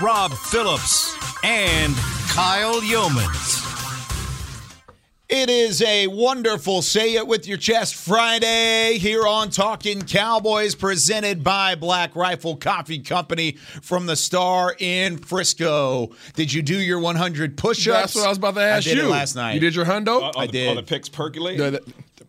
[0.00, 1.14] Rob Phillips,
[1.44, 1.94] and
[2.30, 3.66] Kyle Yeomans.
[5.28, 11.44] It is a wonderful Say It With Your Chest Friday here on Talking Cowboys, presented
[11.44, 16.10] by Black Rifle Coffee Company from the Star in Frisco.
[16.34, 18.00] Did you do your 100 push ups?
[18.00, 19.04] That's what I was about to ask I did you.
[19.04, 19.52] it last night.
[19.52, 20.32] You did your hundo?
[20.34, 20.68] I did.
[20.68, 21.58] All the picks percolate.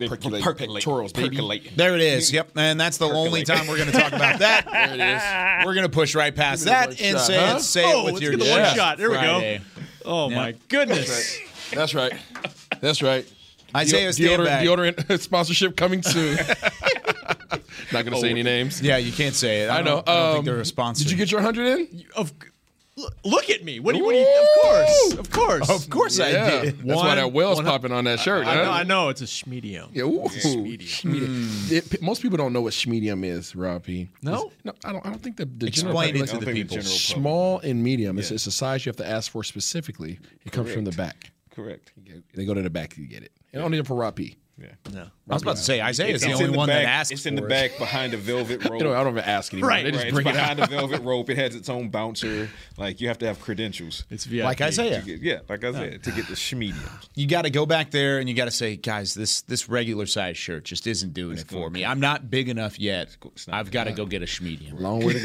[0.09, 0.83] Percolate, percolate,
[1.13, 1.71] percolate.
[1.75, 2.31] There it is.
[2.33, 2.51] Yep.
[2.55, 4.65] And that's the only time we're going to talk about that.
[4.71, 4.99] there it
[5.61, 5.65] is.
[5.65, 7.55] We're going to push right past Give me the that and shot, say, huh?
[7.57, 8.97] it, say Oh, it with your get the one shot.
[8.97, 9.21] There we go.
[9.21, 9.61] Friday.
[10.05, 11.37] Oh my goodness.
[11.73, 12.13] That's right.
[12.79, 13.31] That's right.
[13.76, 14.95] Isaiah deodorant, Stanback.
[14.98, 16.35] deodorant sponsorship coming soon.
[17.93, 18.81] Not going to say any names.
[18.81, 19.70] Yeah, you can't say it.
[19.70, 19.95] I, I know.
[20.05, 21.04] Don't, I don't think Um, they're a sponsor.
[21.04, 22.04] Did you get your 100 in?
[22.15, 22.51] Of look-
[23.24, 23.80] look at me.
[23.80, 24.05] What do you?
[24.05, 24.41] What do you?
[24.41, 25.13] Of course.
[25.20, 25.70] Of course.
[25.70, 26.80] Of course I did.
[26.80, 28.46] That's why that whale's one- popping on that shirt.
[28.46, 28.63] I huh?
[28.63, 28.71] know.
[28.71, 29.10] I know.
[29.10, 29.90] It's a schmedium.
[29.94, 30.82] Yeah, ooh, Schmedium.
[30.82, 31.68] Schmedium.
[31.68, 31.74] Hmm.
[31.74, 34.10] It- most people don't know what schmedium is, Rob P.
[34.22, 34.52] No?
[34.63, 35.05] no, I don't.
[35.05, 36.82] I don't think the, the Explain general it to the think the people.
[36.84, 38.18] Small and medium.
[38.20, 40.20] It's, it's a size you have to ask for specifically.
[40.46, 41.32] It comes from the back.
[41.52, 41.91] Correct.
[42.34, 43.32] They go to the back to get it.
[43.54, 44.38] And only for Rob P.
[44.93, 45.07] No.
[45.29, 47.12] I was about to say, Isaiah is It's the in only one back, that asked
[47.12, 47.49] It's for in the it.
[47.49, 48.79] back behind the velvet rope.
[48.81, 49.70] You know, I don't even ask anymore.
[49.70, 50.70] Right, They just Right, it's it behind out.
[50.70, 51.29] the velvet rope.
[51.29, 52.49] It has its own bouncer.
[52.77, 54.04] Like you have to have credentials.
[54.09, 54.43] It's VIP.
[54.43, 55.01] Like Isaiah.
[55.01, 57.09] Get, yeah, like I said, to get the schmediums.
[57.15, 60.05] you got to go back there and you got to say, guys, this this regular
[60.05, 61.85] size shirt just isn't doing it for me.
[61.85, 63.15] I'm not big enough yet.
[63.26, 64.79] it's not I've got to go get a schmedium.
[64.79, 65.19] Long way to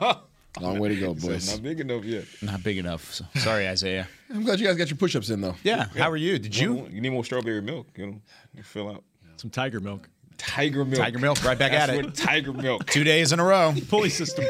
[0.00, 0.20] go.
[0.60, 1.50] Long way to go, So boys.
[1.52, 2.24] not big enough yet.
[2.42, 3.12] Not big enough.
[3.14, 4.08] So, sorry, Isaiah.
[4.34, 5.54] I'm glad you guys got your push-ups in, though.
[5.62, 5.86] Yeah.
[5.96, 6.38] How are you?
[6.38, 6.86] Did you?
[6.90, 7.86] You need more strawberry milk.
[7.96, 8.20] You know,
[8.54, 9.04] you fill out
[9.36, 10.08] Some tiger milk.
[10.38, 10.98] tiger milk.
[11.00, 12.04] Tiger milk, right back That's at it.
[12.04, 12.86] what tiger milk.
[12.86, 14.44] Two days in a row, Pulley system.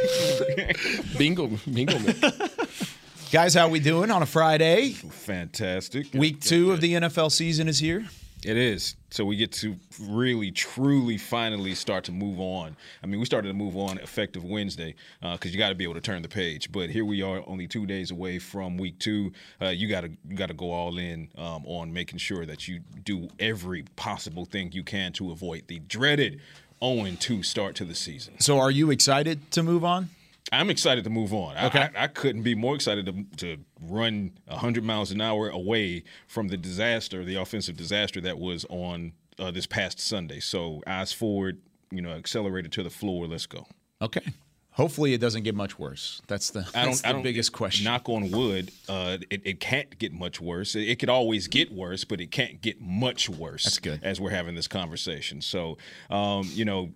[1.19, 1.99] Bingo, bingo.
[1.99, 2.17] milk.
[3.33, 3.55] guys.
[3.55, 4.91] How we doing on a Friday?
[4.93, 6.15] Fantastic.
[6.15, 8.07] Week two of the NFL season is here.
[8.45, 8.97] It is.
[9.11, 12.75] So we get to really, truly, finally start to move on.
[13.03, 15.95] I mean, we started to move on effective Wednesday because you got to be able
[15.95, 16.73] to turn the page.
[16.73, 19.33] But here we are, only two days away from week two.
[19.61, 22.67] Uh, you got to you got to go all in um, on making sure that
[22.67, 26.41] you do every possible thing you can to avoid the dreaded
[26.81, 28.41] 0-2 start to the season.
[28.41, 30.09] So, are you excited to move on?
[30.53, 31.57] I'm excited to move on.
[31.57, 31.67] I-
[31.97, 36.49] I, I couldn't be more excited to, to run 100 miles an hour away from
[36.49, 40.41] the disaster, the offensive disaster that was on uh, this past Sunday.
[40.41, 43.27] So, eyes forward, you know, accelerated to the floor.
[43.27, 43.67] Let's go.
[44.03, 44.23] Okay.
[44.73, 46.23] Hopefully, it doesn't get much worse.
[46.29, 46.93] That's the, I don't.
[46.93, 47.85] that's I the biggest question.
[47.85, 48.71] Knock on wood.
[48.89, 50.75] Uh, it, it can't get much worse.
[50.75, 53.65] It, it could always get worse, but it can't get much worse.
[53.65, 54.01] That's good.
[54.03, 55.77] As we're having this conversation, so
[56.09, 56.93] um, you know,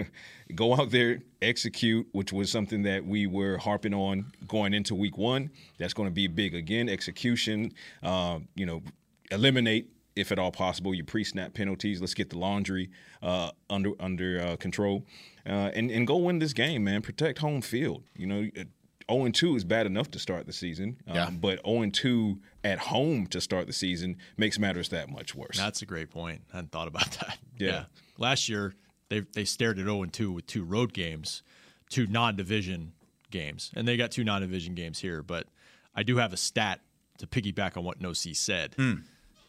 [0.54, 5.18] go out there, execute, which was something that we were harping on going into week
[5.18, 5.50] one.
[5.76, 6.88] That's going to be big again.
[6.88, 7.72] Execution.
[8.02, 8.82] Uh, you know,
[9.30, 12.00] eliminate if at all possible, your pre-snap penalties.
[12.00, 12.90] Let's get the laundry
[13.22, 15.06] uh, under under uh, control,
[15.48, 17.02] uh, and and go win this game, man.
[17.02, 18.04] Protect home field.
[18.16, 21.30] You know, zero and two is bad enough to start the season, um, Yeah.
[21.30, 25.56] but zero and two at home to start the season makes matters that much worse.
[25.56, 26.42] That's a great point.
[26.52, 27.38] I hadn't thought about that.
[27.58, 27.84] Yeah.
[28.18, 28.74] Last year
[29.08, 31.42] they they stared at 0 and 2 with two road games,
[31.88, 32.92] two non-division
[33.30, 35.22] games, and they got two non-division games here.
[35.22, 35.46] But
[35.94, 36.80] I do have a stat
[37.18, 38.74] to piggyback on what No C said.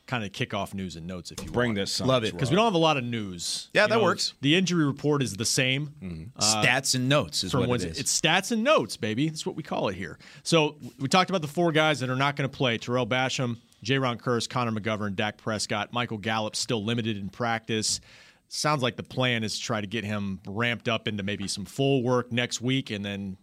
[0.09, 1.75] Kind of kick off news and notes if you Bring want.
[1.75, 2.33] that science, Love it.
[2.33, 3.69] because we don't have a lot of news.
[3.75, 4.33] Yeah, You that works.
[4.41, 6.23] The injury report is the same mm-hmm.
[6.35, 7.91] uh, Stats and notes is what it Wednesday.
[7.91, 7.99] is.
[7.99, 9.29] It's stats and notes, baby.
[9.29, 10.17] That's what we call it here.
[10.41, 13.57] So we talked about the four guys that are not going to play: Tarell Basham,
[13.85, 18.01] Jayron Kearse, Connor McGovern, Dak Prescott, Michael Gallup still limited in practice.
[18.47, 21.65] Sounds like the plan is to try to get him ramped up into maybe some
[21.65, 23.37] full work next week, and then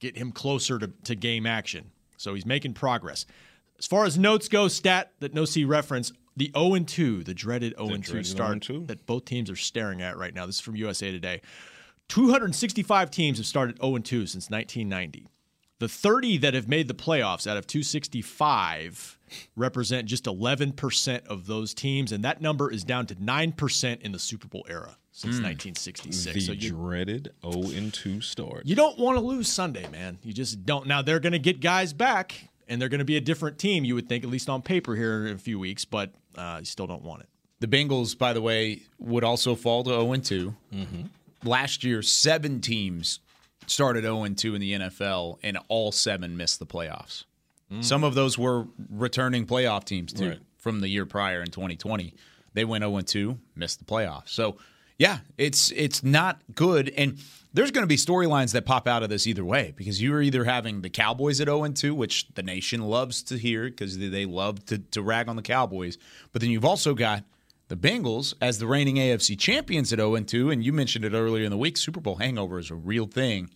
[0.00, 1.92] get him closer to, to game action.
[2.16, 3.24] So he's making progress.
[3.82, 7.34] As far as notes go, stat that no C reference the 0 and 2, the
[7.34, 8.86] dreaded 0 and 2 start 0-2.
[8.86, 10.46] that both teams are staring at right now.
[10.46, 11.42] This is from USA Today.
[12.06, 15.26] 265 teams have started 0 and 2 since 1990.
[15.80, 19.18] The 30 that have made the playoffs out of 265
[19.56, 24.18] represent just 11% of those teams, and that number is down to 9% in the
[24.20, 25.44] Super Bowl era since hmm.
[25.44, 26.34] 1966.
[26.34, 28.64] The so you, dreaded 0 and 2 start.
[28.64, 30.18] you don't want to lose Sunday, man.
[30.22, 30.86] You just don't.
[30.86, 33.84] Now they're going to get guys back, and they're going to be a different team.
[33.84, 36.64] You would think, at least on paper, here in a few weeks, but uh, you
[36.66, 37.28] still don't want it.
[37.60, 40.54] The Bengals, by the way, would also fall to 0 2.
[41.44, 43.20] Last year, seven teams
[43.66, 47.24] started 0 2 in the NFL, and all seven missed the playoffs.
[47.80, 50.38] Some of those were returning playoff teams too Right.
[50.58, 52.12] from the year prior in 2020.
[52.52, 54.28] They went 0 2, missed the playoffs.
[54.28, 54.58] So,
[54.98, 56.92] yeah, it's it's not good.
[56.96, 57.18] And
[57.54, 60.44] there's going to be storylines that pop out of this either way because you're either
[60.44, 64.64] having the Cowboys at 0 2, which the nation loves to hear because they love
[64.66, 65.98] to, to rag on the Cowboys.
[66.32, 67.24] But then you've also got
[67.68, 70.50] the Bengals as the reigning AFC champions at 0 2.
[70.50, 73.50] And you mentioned it earlier in the week Super Bowl hangover is a real thing.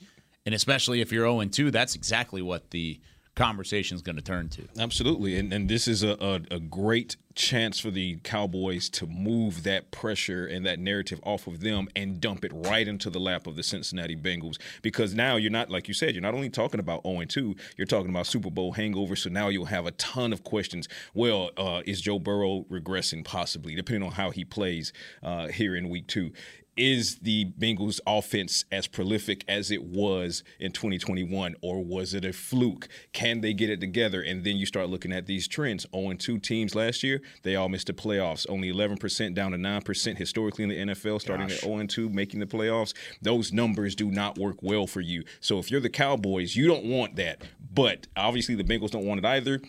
[0.45, 3.01] And especially if you're 0 2, that's exactly what the
[3.37, 4.67] conversation is going to turn to.
[4.79, 9.63] Absolutely, and and this is a, a a great chance for the Cowboys to move
[9.63, 13.47] that pressure and that narrative off of them and dump it right into the lap
[13.47, 14.59] of the Cincinnati Bengals.
[14.83, 17.87] Because now you're not like you said, you're not only talking about 0 2, you're
[17.87, 19.15] talking about Super Bowl hangover.
[19.15, 20.89] So now you'll have a ton of questions.
[21.15, 23.25] Well, uh, is Joe Burrow regressing?
[23.25, 24.93] Possibly, depending on how he plays
[25.23, 26.33] uh, here in Week Two
[26.77, 32.33] is the Bengals offense as prolific as it was in 2021 or was it a
[32.33, 32.89] fluke?
[33.13, 34.21] Can they get it together?
[34.21, 35.87] And then you start looking at these trends.
[35.95, 38.47] 0 2 teams last year, they all missed the playoffs.
[38.49, 42.47] Only 11% down to 9% historically in the NFL, starting at 0 2, making the
[42.47, 42.95] playoffs.
[43.23, 45.25] Those numbers do not work well for you.
[45.41, 47.43] So if you're the Cowboys, you don't want that.
[47.75, 49.61] But obviously, the Bengals don't want it either.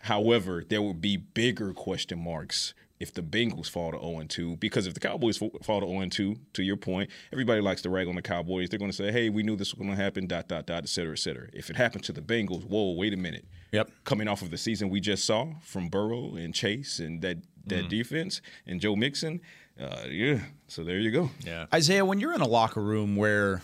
[0.00, 4.56] However, there will be bigger question marks if the Bengals fall to 0 2.
[4.56, 8.08] Because if the Cowboys fall to 0 2, to your point, everybody likes to rag
[8.08, 8.68] on the Cowboys.
[8.68, 10.84] They're going to say, hey, we knew this was going to happen, dot, dot, dot,
[10.84, 11.48] et cetera, et cetera.
[11.52, 13.44] If it happens to the Bengals, whoa, wait a minute.
[13.72, 13.90] Yep.
[14.04, 17.88] Coming off of the season we just saw from Burrow and Chase and that, that
[17.88, 19.40] defense and Joe Mixon,
[19.80, 20.40] uh, yeah.
[20.68, 21.30] So there you go.
[21.44, 21.66] Yeah.
[21.74, 23.62] Isaiah, when you're in a locker room where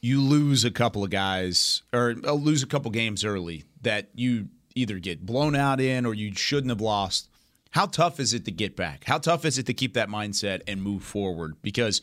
[0.00, 4.48] you lose a couple of guys or uh, lose a couple games early that you
[4.74, 7.28] either get blown out in or you shouldn't have lost,
[7.74, 9.02] how tough is it to get back?
[9.02, 11.56] How tough is it to keep that mindset and move forward?
[11.60, 12.02] Because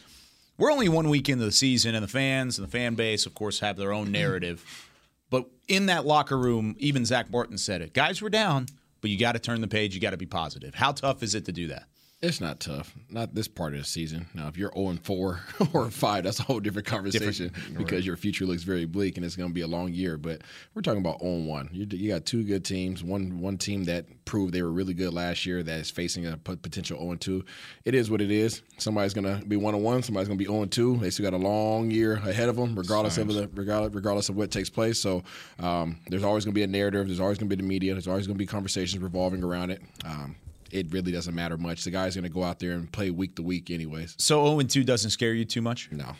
[0.57, 3.33] we're only one week into the season, and the fans and the fan base, of
[3.33, 4.11] course, have their own mm-hmm.
[4.11, 4.89] narrative.
[5.29, 8.65] But in that locker room, even Zach Martin said it guys were down,
[8.99, 9.95] but you got to turn the page.
[9.95, 10.75] You got to be positive.
[10.75, 11.85] How tough is it to do that?
[12.21, 12.93] It's not tough.
[13.09, 14.27] Not this part of the season.
[14.35, 15.39] Now, if you're 0 4
[15.73, 19.35] or 5, that's a whole different conversation because your future looks very bleak and it's
[19.35, 20.19] going to be a long year.
[20.19, 20.43] But
[20.75, 21.69] we're talking about 0 1.
[21.71, 23.03] You, you got two good teams.
[23.03, 26.37] One one team that proved they were really good last year that is facing a
[26.37, 27.43] potential 0 2.
[27.85, 28.61] It is what it is.
[28.77, 30.03] Somebody's going to be 1 1.
[30.03, 30.97] Somebody's going to be 0 2.
[30.97, 34.35] They still got a long year ahead of them, regardless of the regardless, regardless of
[34.35, 34.99] what takes place.
[34.99, 35.23] So
[35.57, 37.07] um, there's always going to be a narrative.
[37.07, 37.93] There's always going to be the media.
[37.93, 39.81] There's always going to be conversations revolving around it.
[40.05, 40.35] Um,
[40.71, 41.83] it really doesn't matter much.
[41.83, 44.15] The guy's going to go out there and play week to week, anyways.
[44.17, 46.13] So 0 2 doesn't scare you too much No,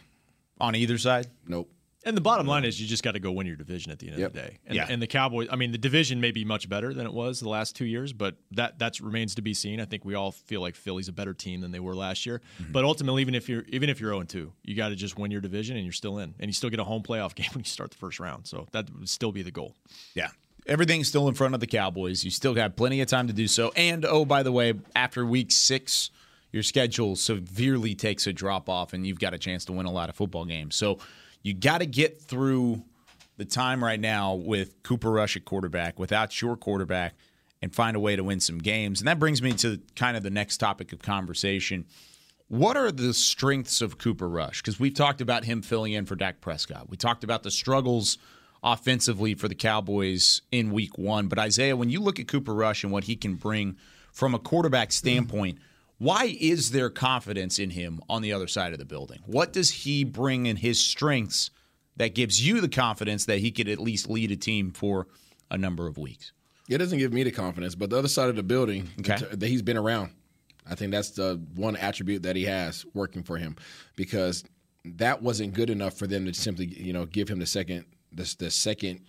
[0.59, 1.27] on either side?
[1.47, 1.69] nope.
[2.03, 4.09] And the bottom line is you just got to go win your division at the
[4.09, 4.27] end Yep.
[4.29, 4.57] of the day.
[4.65, 4.87] And, Yeah.
[4.89, 7.47] and the Cowboys, I mean, the division may be much better than it was the
[7.47, 9.79] last two years, but that that remains to be seen.
[9.79, 12.41] I think we all feel like Philly's a better team than they were last year.
[12.59, 12.71] Mm-hmm.
[12.71, 15.29] But ultimately, even if you're even if you're 0 2, you got to just win
[15.29, 17.59] your division and you're still in, and you still get a home playoff game when
[17.59, 18.47] you start the first round.
[18.47, 19.75] So that would still be the goal.
[20.15, 20.29] Yeah.
[20.71, 22.23] Everything's still in front of the Cowboys.
[22.23, 23.73] You still got plenty of time to do so.
[23.75, 26.11] And oh, by the way, after week six,
[26.53, 29.91] your schedule severely takes a drop off and you've got a chance to win a
[29.91, 30.77] lot of football games.
[30.77, 30.99] So
[31.43, 32.83] you got to get through
[33.35, 37.15] the time right now with Cooper Rush at quarterback, without your quarterback,
[37.61, 39.01] and find a way to win some games.
[39.01, 41.83] And that brings me to kind of the next topic of conversation.
[42.47, 44.61] What are the strengths of Cooper Rush?
[44.61, 46.89] Because we've talked about him filling in for Dak Prescott.
[46.89, 48.17] We talked about the struggles
[48.63, 51.27] offensively for the Cowboys in week one.
[51.27, 53.77] But Isaiah, when you look at Cooper Rush and what he can bring
[54.11, 55.57] from a quarterback standpoint,
[55.97, 59.19] why is there confidence in him on the other side of the building?
[59.25, 61.51] What does he bring in his strengths
[61.97, 65.07] that gives you the confidence that he could at least lead a team for
[65.49, 66.31] a number of weeks?
[66.69, 69.17] It doesn't give me the confidence, but the other side of the building, Okay.
[69.31, 70.11] that he's been around.
[70.69, 73.55] I think that's the one attribute that he has working for him
[73.95, 74.43] because
[74.85, 78.35] that wasn't good enough for them to simply, you know, give him the second, the,
[78.39, 79.01] the second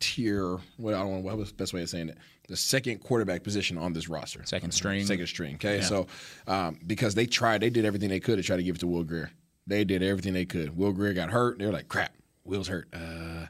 [0.00, 0.58] tier.
[0.78, 2.18] Well, I don't know what was the best way of saying it.
[2.48, 5.04] The second quarterback position on this roster, Second string.
[5.04, 5.54] second string.
[5.56, 6.06] Okay, so
[6.46, 8.86] um, because they tried, they did everything they could to try to give it to
[8.86, 9.30] Will Grier.
[9.66, 10.76] They did everything they could.
[10.76, 11.58] Will Grier got hurt.
[11.58, 12.12] They were like, "Crap,
[12.44, 13.46] Will's hurt." Uh,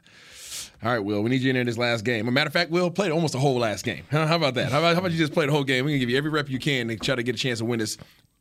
[0.83, 2.25] all right, Will, we need you in there this last game.
[2.25, 4.03] As a matter of fact, Will played almost the whole last game.
[4.09, 4.25] Huh?
[4.25, 4.71] How about that?
[4.71, 5.85] How about, how about you just play the whole game?
[5.85, 7.59] We're going to give you every rep you can to try to get a chance
[7.59, 7.97] to win this.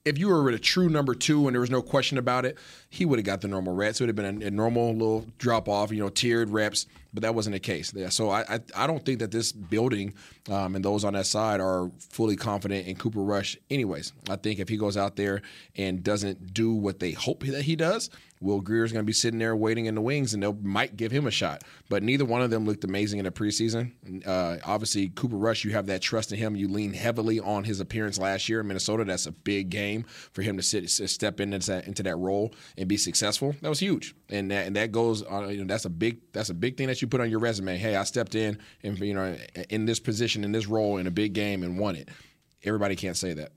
[0.07, 2.57] If you were at a true number two and there was no question about it,
[2.89, 4.01] he would have got the normal reps.
[4.01, 6.87] It would have been a, a normal little drop off, you know, tiered reps.
[7.13, 7.93] but that wasn't the case.
[8.11, 10.15] So I I, I don't think that this building
[10.49, 13.57] um, and those on that side are fully confident in Cooper Rush.
[13.71, 15.43] Anyways, I think if he goes out there
[15.77, 18.11] and doesn't do what they hope that he does,
[18.41, 21.11] Will Grier's going to be sitting there waiting in the wings, and they might give
[21.11, 21.65] him a shot.
[21.89, 23.93] But neither one of them looked amazing in the preseason.
[24.27, 26.55] Uh, obviously, Cooper Rush, you have that trust in him.
[26.55, 29.05] You lean heavily on his appearance last year in Minnesota.
[29.05, 32.89] That's a big game for him to sit, step into that, into that role and
[32.89, 33.55] be successful.
[33.63, 35.23] That was huge, and that, and that goes.
[35.23, 37.41] On, you know, that's a big that's a big thing that you put on your
[37.41, 37.79] resume.
[37.79, 39.37] Hey, I stepped in and you know
[39.71, 42.09] in this position in this role in a big game and won it.
[42.65, 43.53] Everybody can't say that.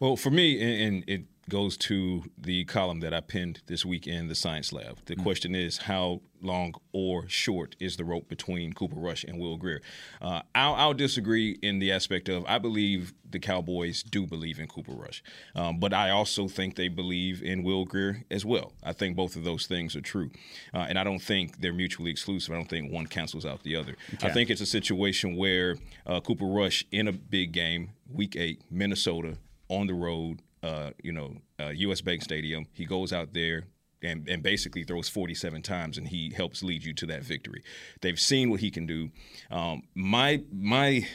[0.00, 4.28] Well, for me, and it goes to the column that I pinned this week in
[4.28, 4.98] the science lab.
[5.06, 5.22] The mm-hmm.
[5.22, 9.80] question is how long or short is the rope between Cooper Rush and Will Grier?
[10.20, 14.66] Uh, I'll, I'll, disagree in the aspect of I believe the Cowboys do believe in
[14.66, 15.22] Cooper Rush,
[15.54, 18.72] um, but I also think they believe in Will Grier as well.
[18.82, 20.30] I think both of those things are true,
[20.74, 22.52] uh, and I don't think they're mutually exclusive.
[22.52, 23.96] I don't think one cancels out the other.
[24.14, 24.28] Okay.
[24.28, 25.76] I think it's a situation where
[26.06, 29.36] uh, Cooper Rush in a big game, Week Eight, Minnesota
[29.68, 32.00] on the road uh, you know, uh, U.S.
[32.00, 32.66] Bank Stadium.
[32.72, 33.64] He goes out there
[34.02, 37.62] and, and basically throws 47 times, and he helps lead you to that victory.
[38.00, 39.10] They've seen what he can do.
[39.50, 41.06] Um, my my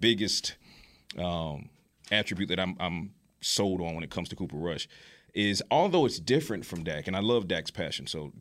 [0.00, 0.56] biggest
[1.18, 1.70] um,
[2.10, 4.88] attribute that I'm, I'm sold on when it comes to Cooper Rush
[5.32, 8.32] is although it's different from Dak, and I love Dak's passion, so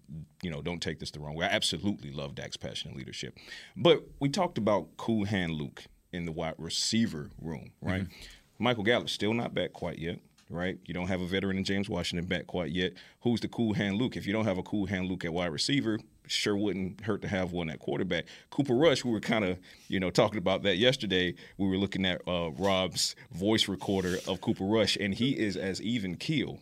[0.42, 1.46] you know, don't take this the wrong way.
[1.46, 3.38] I absolutely love Dak's passion and leadership.
[3.76, 5.84] But we talked about Cool Hand Luke
[6.14, 8.04] in the wide receiver room, right?
[8.04, 8.64] Mm-hmm.
[8.64, 10.78] Michael Gallup still not back quite yet right?
[10.86, 12.94] You don't have a veteran in James Washington back quite yet.
[13.22, 14.16] Who's the cool hand Luke?
[14.16, 17.28] If you don't have a cool hand Luke at wide receiver, sure wouldn't hurt to
[17.28, 18.26] have one at quarterback.
[18.50, 21.36] Cooper Rush, we were kind of, you know, talking about that yesterday.
[21.58, 25.82] We were looking at uh, Rob's voice recorder of Cooper Rush, and he is as
[25.82, 26.60] even keel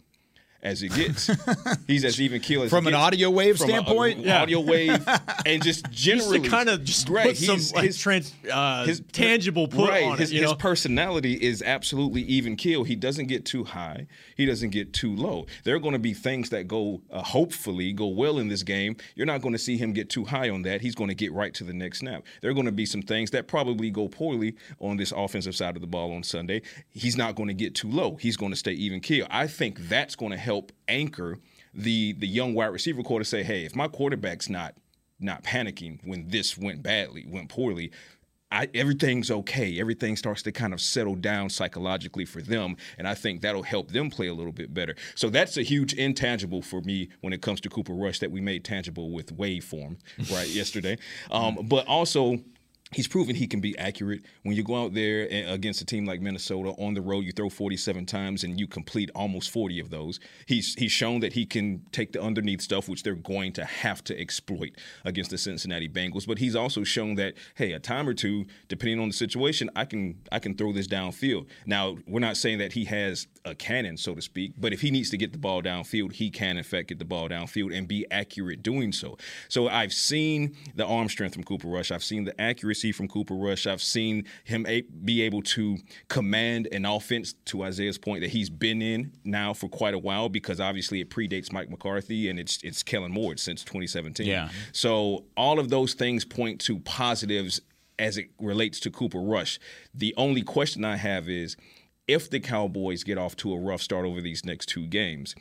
[0.63, 1.29] as it gets.
[1.88, 4.20] He's as even keel as from an audio wave from standpoint.
[4.20, 4.41] A, a, yeah.
[4.41, 5.08] Audio wave,
[5.46, 7.27] and just generally just kind of just right.
[7.27, 10.03] put some like, his, trans, uh, his tangible put right.
[10.05, 10.38] on his, it.
[10.38, 10.55] his know?
[10.55, 12.84] personality is absolutely even keel.
[12.84, 14.08] He doesn't get too high.
[14.38, 15.46] He doesn't get too low.
[15.65, 18.96] There are going to be things that go uh, hopefully go well in this game.
[19.15, 20.82] You're not going to see him get too high on that.
[20.82, 22.24] He's going to get right to the next snap.
[22.41, 25.75] There are going to be some things that probably go poorly on this offensive side
[25.75, 26.62] of the ball on Sunday.
[26.91, 28.15] He's not going to get too low.
[28.15, 29.27] He's going to stay even keel.
[29.29, 30.52] I think that's going to help
[30.88, 31.39] anchor
[31.74, 34.75] the the young wide receiver corps to say, hey, if my quarterback's not
[35.19, 37.91] not panicking when this went badly, went poorly,
[38.53, 39.79] I, everything's okay.
[39.79, 43.91] Everything starts to kind of settle down psychologically for them, and I think that'll help
[43.91, 44.95] them play a little bit better.
[45.15, 48.41] So that's a huge intangible for me when it comes to Cooper Rush that we
[48.41, 49.98] made tangible with waveform
[50.31, 50.98] right yesterday.
[51.31, 52.38] Um, but also
[52.93, 54.21] He's proven he can be accurate.
[54.43, 57.50] When you go out there against a team like Minnesota on the road, you throw
[57.50, 60.19] 47 times and you complete almost 40 of those.
[60.45, 64.03] He's he's shown that he can take the underneath stuff, which they're going to have
[64.05, 64.71] to exploit
[65.05, 66.27] against the Cincinnati Bengals.
[66.27, 69.85] But he's also shown that hey, a time or two, depending on the situation, I
[69.85, 71.47] can I can throw this downfield.
[71.65, 74.91] Now we're not saying that he has a cannon, so to speak, but if he
[74.91, 77.88] needs to get the ball downfield, he can in fact get the ball downfield and
[77.88, 79.17] be accurate doing so.
[79.50, 81.91] So I've seen the arm strength from Cooper Rush.
[81.91, 83.65] I've seen the accuracy see from Cooper Rush.
[83.65, 85.77] I've seen him a- be able to
[86.09, 90.27] command an offense to Isaiah's point that he's been in now for quite a while
[90.29, 94.27] because obviously it predates Mike McCarthy and it's it's Kellen Moore since 2017.
[94.27, 94.49] Yeah.
[94.73, 97.61] So all of those things point to positives
[97.97, 99.59] as it relates to Cooper Rush.
[99.93, 101.55] The only question I have is
[102.07, 105.35] if the Cowboys get off to a rough start over these next two games,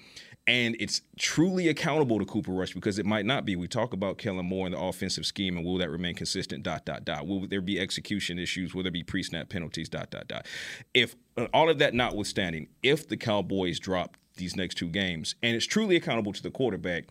[0.47, 3.55] and it's truly accountable to Cooper Rush because it might not be.
[3.55, 6.63] We talk about Kellen Moore and the offensive scheme, and will that remain consistent?
[6.63, 7.27] Dot dot dot.
[7.27, 8.75] Will there be execution issues?
[8.75, 9.89] Will there be pre-snap penalties?
[9.89, 10.47] Dot dot dot.
[10.95, 15.55] If uh, all of that notwithstanding, if the Cowboys drop these next two games, and
[15.55, 17.05] it's truly accountable to the quarterback,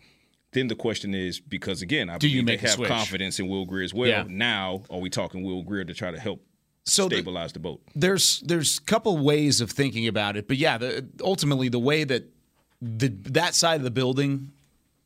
[0.52, 2.88] then the question is because again, I Do believe they have switch?
[2.88, 4.08] confidence in Will Grier as well.
[4.08, 4.24] Yeah.
[4.28, 6.44] Now, are we talking Will Grier to try to help
[6.84, 7.80] so stabilize the, the boat?
[7.94, 12.04] There's there's a couple ways of thinking about it, but yeah, the, ultimately the way
[12.04, 12.28] that
[12.82, 14.50] the that side of the building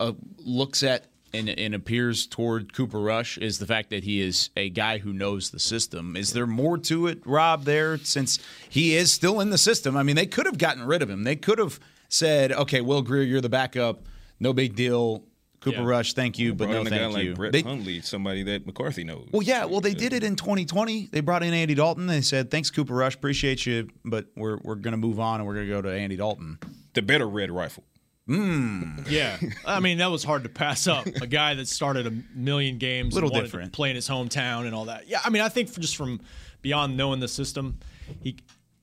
[0.00, 4.49] uh, looks at and, and, appears toward Cooper Rush is the fact that he is
[4.56, 6.16] a guy who knows the system.
[6.16, 7.64] Is there more to it, Rob?
[7.64, 8.38] There, since
[8.71, 9.97] he is still in the system.
[9.97, 11.25] I mean, they could have gotten rid of him.
[11.25, 11.78] They could have
[12.09, 14.06] said, "Okay, Will Grier, you're the backup.
[14.40, 15.25] No big deal.
[15.61, 15.87] Cooper yeah.
[15.87, 19.04] Rush, thank you, but no thank guy you." Like Brett they, Hundley, somebody that McCarthy
[19.04, 19.28] knows.
[19.33, 19.66] Well, yeah.
[19.66, 21.09] Well, they did it in 2020.
[21.12, 22.06] They brought in Andy Dalton.
[22.06, 23.14] They said, "Thanks, Cooper Rush.
[23.14, 25.90] Appreciate you, but we're we're going to move on and we're going to go to
[25.90, 26.59] Andy Dalton."
[26.97, 27.85] The better red rifle.
[28.26, 29.09] Mm.
[29.09, 31.07] Yeah, I mean that was hard to pass up.
[31.07, 34.87] A guy that started a million games, little different, play in his hometown and all
[34.87, 35.07] that.
[35.07, 36.21] Yeah, I mean I think just from
[36.62, 37.79] beyond knowing the system,
[38.21, 38.38] he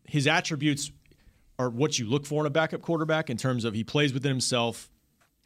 [0.07, 0.91] his attributes
[1.59, 4.29] are what you look for in a backup quarterback in terms of he plays within
[4.29, 4.89] himself.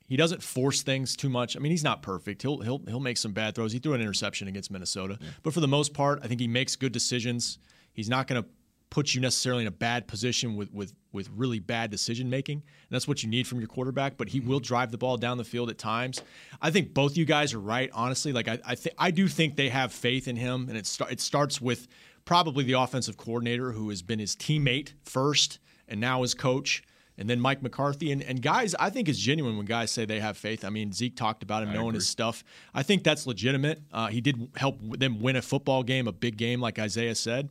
[0.07, 1.57] He doesn't force things too much.
[1.57, 2.41] I mean, he's not perfect.
[2.41, 3.71] He'll he'll he'll make some bad throws.
[3.71, 5.29] He threw an interception against Minnesota, yeah.
[5.41, 7.59] but for the most part, I think he makes good decisions.
[7.93, 8.49] He's not going to
[8.89, 12.57] put you necessarily in a bad position with with with really bad decision making.
[12.59, 14.15] And that's what you need from your quarterback.
[14.15, 16.21] But he will drive the ball down the field at times.
[16.61, 17.89] I think both you guys are right.
[17.93, 20.85] Honestly, like I I, th- I do think they have faith in him, and it
[20.85, 21.89] start, it starts with
[22.23, 25.59] probably the offensive coordinator who has been his teammate first
[25.89, 26.83] and now his coach
[27.17, 28.11] and then Mike McCarthy.
[28.11, 30.63] And, and guys, I think it's genuine when guys say they have faith.
[30.63, 31.97] I mean, Zeke talked about him I knowing agree.
[31.97, 32.43] his stuff.
[32.73, 33.81] I think that's legitimate.
[33.91, 37.49] Uh, he did help them win a football game, a big game, like Isaiah said.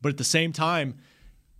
[0.00, 0.98] But at the same time,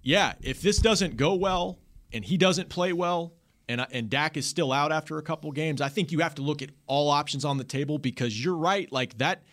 [0.03, 1.79] yeah, if this doesn't go well
[2.13, 3.35] and he doesn't play well,
[3.69, 6.43] and, and Dak is still out after a couple games, I think you have to
[6.43, 8.91] look at all options on the table because you're right.
[8.91, 9.45] Like that,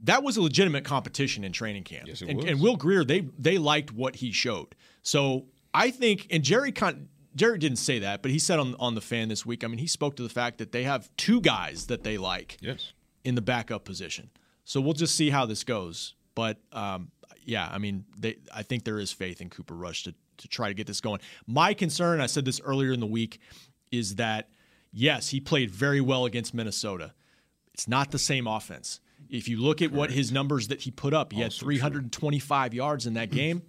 [0.00, 2.08] that was a legitimate competition in training camp.
[2.08, 4.74] Yes, and, and, Will Grier, they they liked what he showed.
[5.02, 8.96] So I think, and Jerry Con- Jerry didn't say that, but he said on on
[8.96, 9.62] the fan this week.
[9.62, 12.58] I mean, he spoke to the fact that they have two guys that they like
[12.60, 12.92] yes.
[13.22, 14.30] in the backup position.
[14.64, 16.14] So we'll just see how this goes.
[16.34, 17.10] But um,
[17.44, 20.68] yeah, I mean, they, I think there is faith in Cooper Rush to to try
[20.68, 21.20] to get this going.
[21.46, 23.38] My concern, I said this earlier in the week,
[23.90, 24.48] is that
[24.92, 27.12] yes, he played very well against Minnesota.
[27.74, 29.00] It's not the same offense.
[29.30, 32.76] If you look at what his numbers that he put up, he had 325 true.
[32.76, 33.62] yards in that game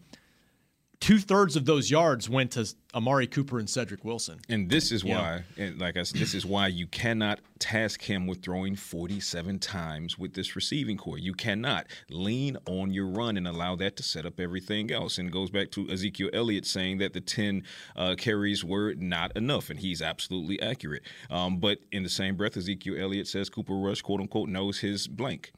[1.03, 4.39] two thirds of those yards went to Amari Cooper and Cedric Wilson.
[4.47, 8.25] And this is why, and like I said, this is why you cannot task him
[8.25, 11.17] with throwing 47 times with this receiving corps.
[11.17, 15.17] You cannot lean on your run and allow that to set up everything else.
[15.17, 17.63] And goes back to Ezekiel Elliott saying that the 10
[17.97, 21.03] uh, carries were not enough, and he's absolutely accurate.
[21.29, 25.09] Um, but in the same breath, Ezekiel Elliott says Cooper Rush, quote unquote, knows his
[25.09, 25.51] blank.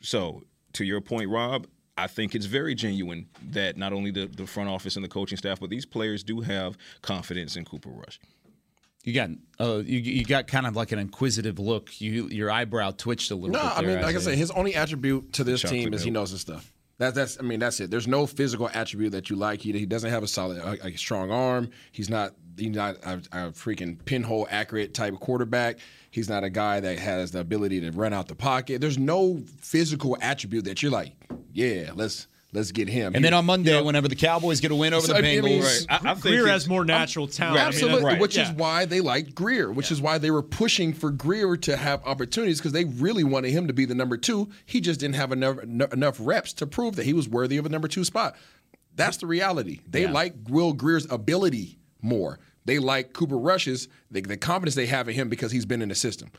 [0.00, 0.42] So
[0.72, 1.68] to your point, Rob,
[1.98, 5.38] I think it's very genuine that not only the, the front office and the coaching
[5.38, 8.20] staff, but these players do have confidence in Cooper Rush.
[9.02, 12.00] You got uh, you, you got kind of like an inquisitive look.
[12.00, 13.50] You your eyebrow twitched a little.
[13.50, 16.10] No, bit I mean, like I said, his only attribute to this team is he
[16.10, 16.72] knows his stuff.
[16.98, 17.90] That's that's I mean that's it.
[17.90, 19.60] There's no physical attribute that you like.
[19.60, 21.70] He, he doesn't have a solid a, a strong arm.
[21.92, 25.78] He's not he's not a, a, freaking pinhole accurate type of quarterback.
[26.10, 28.80] He's not a guy that has the ability to run out the pocket.
[28.80, 31.12] There's no physical attribute that you're like,
[31.52, 33.14] yeah, let's let's get him.
[33.14, 35.20] And then on Monday, you know, whenever the Cowboys get a win over so, the
[35.20, 35.86] Bengals, I mean, right.
[35.90, 37.60] I, I Grier has more natural talent.
[37.60, 38.20] Absolutely, I mean, right.
[38.20, 38.50] which yeah.
[38.50, 39.94] is why they liked Grier, which yeah.
[39.94, 43.66] is why they were pushing for Grier to have opportunities because they really wanted him
[43.66, 44.48] to be the number two.
[44.64, 47.68] He just didn't have enough enough reps to prove that he was worthy of a
[47.68, 48.36] number two spot.
[48.94, 49.80] That's the reality.
[49.86, 50.12] They yeah.
[50.12, 52.38] like Will Grier's ability more.
[52.64, 55.90] They like Cooper Rush's the, the confidence they have in him because he's been in
[55.90, 56.30] the system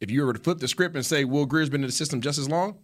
[0.00, 2.20] if you were to flip the script and say Will Grier's been in the system
[2.20, 2.78] just as long,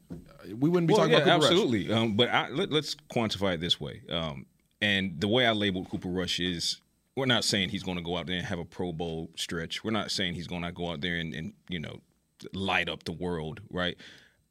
[0.58, 1.92] we wouldn't be well, talking yeah, about Cooper absolutely.
[1.92, 4.02] Um, but I, let, us quantify it this way.
[4.10, 4.46] Um,
[4.80, 6.80] and the way I labeled Cooper Rush is
[7.16, 9.84] we're not saying he's going to go out there and have a Pro Bowl stretch.
[9.84, 12.00] We're not saying he's going to go out there and, and you know
[12.54, 13.96] light up the world, right?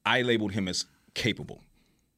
[0.05, 1.63] I labeled him as capable.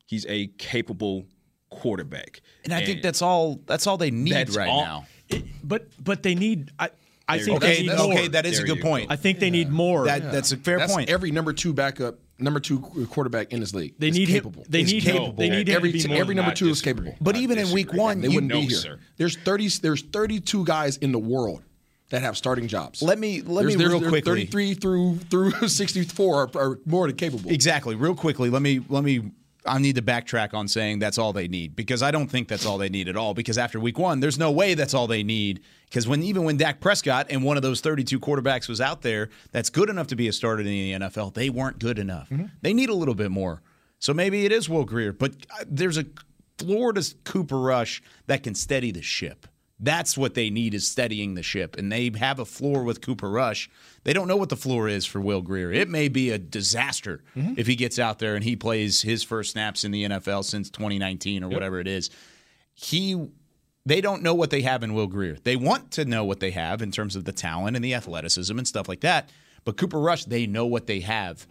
[0.06, 1.26] He's a capable
[1.70, 3.62] quarterback, and I and think that's all.
[3.66, 5.06] That's all they need right all, now.
[5.30, 6.72] It, but but they need.
[6.78, 6.90] I,
[7.32, 9.10] I think okay, okay, that is there a good point.
[9.10, 9.14] Go.
[9.14, 9.52] I think they yeah.
[9.52, 10.06] need more.
[10.06, 10.32] That, yeah.
[10.32, 11.10] That's a fair that's point.
[11.10, 14.64] Every number two backup, number two quarterback in this league, they need capable.
[14.64, 15.28] Him, they need capable.
[15.28, 17.16] Him, they need every him every number two is capable.
[17.22, 18.78] But even in week one, they wouldn't be here.
[18.78, 19.00] Sir.
[19.18, 19.68] There's thirty.
[19.70, 21.64] There's thirty two guys in the world
[22.12, 23.02] that have starting jobs.
[23.02, 24.22] Let me let there's, me real quickly.
[24.22, 27.50] Thirty three through through sixty four are, are more than capable.
[27.50, 27.96] Exactly.
[27.96, 29.32] Real quickly, let me let me
[29.66, 32.66] I need to backtrack on saying that's all they need because I don't think that's
[32.66, 33.34] all they need at all.
[33.34, 35.62] Because after week one, there's no way that's all they need.
[35.86, 39.30] Because when even when Dak Prescott and one of those 32 quarterbacks was out there,
[39.52, 41.34] that's good enough to be a starter in the NFL.
[41.34, 42.30] They weren't good enough.
[42.30, 42.46] Mm-hmm.
[42.62, 43.62] They need a little bit more.
[44.00, 46.06] So maybe it is Will Grier, but uh, there's a
[46.58, 49.46] Florida Cooper Rush that can steady the ship.
[49.84, 51.76] That's what they need is steadying the ship.
[51.76, 53.68] And they have a floor with Cooper Rush.
[54.04, 55.72] They don't know what the floor is for Will Grier.
[55.72, 57.56] It may be a disaster mm-hmm.
[57.58, 60.70] if he gets out there and he plays his first snaps in the NFL since
[60.70, 61.54] 2019 or yep.
[61.54, 62.12] whatever it is.
[62.76, 63.28] He
[63.84, 65.38] they don't know what they have in Will Grier.
[65.44, 68.56] They want to know what they have in terms of the talent and the athleticism
[68.56, 69.32] and stuff like that.
[69.66, 71.48] But Cooper Rush, they know what they have.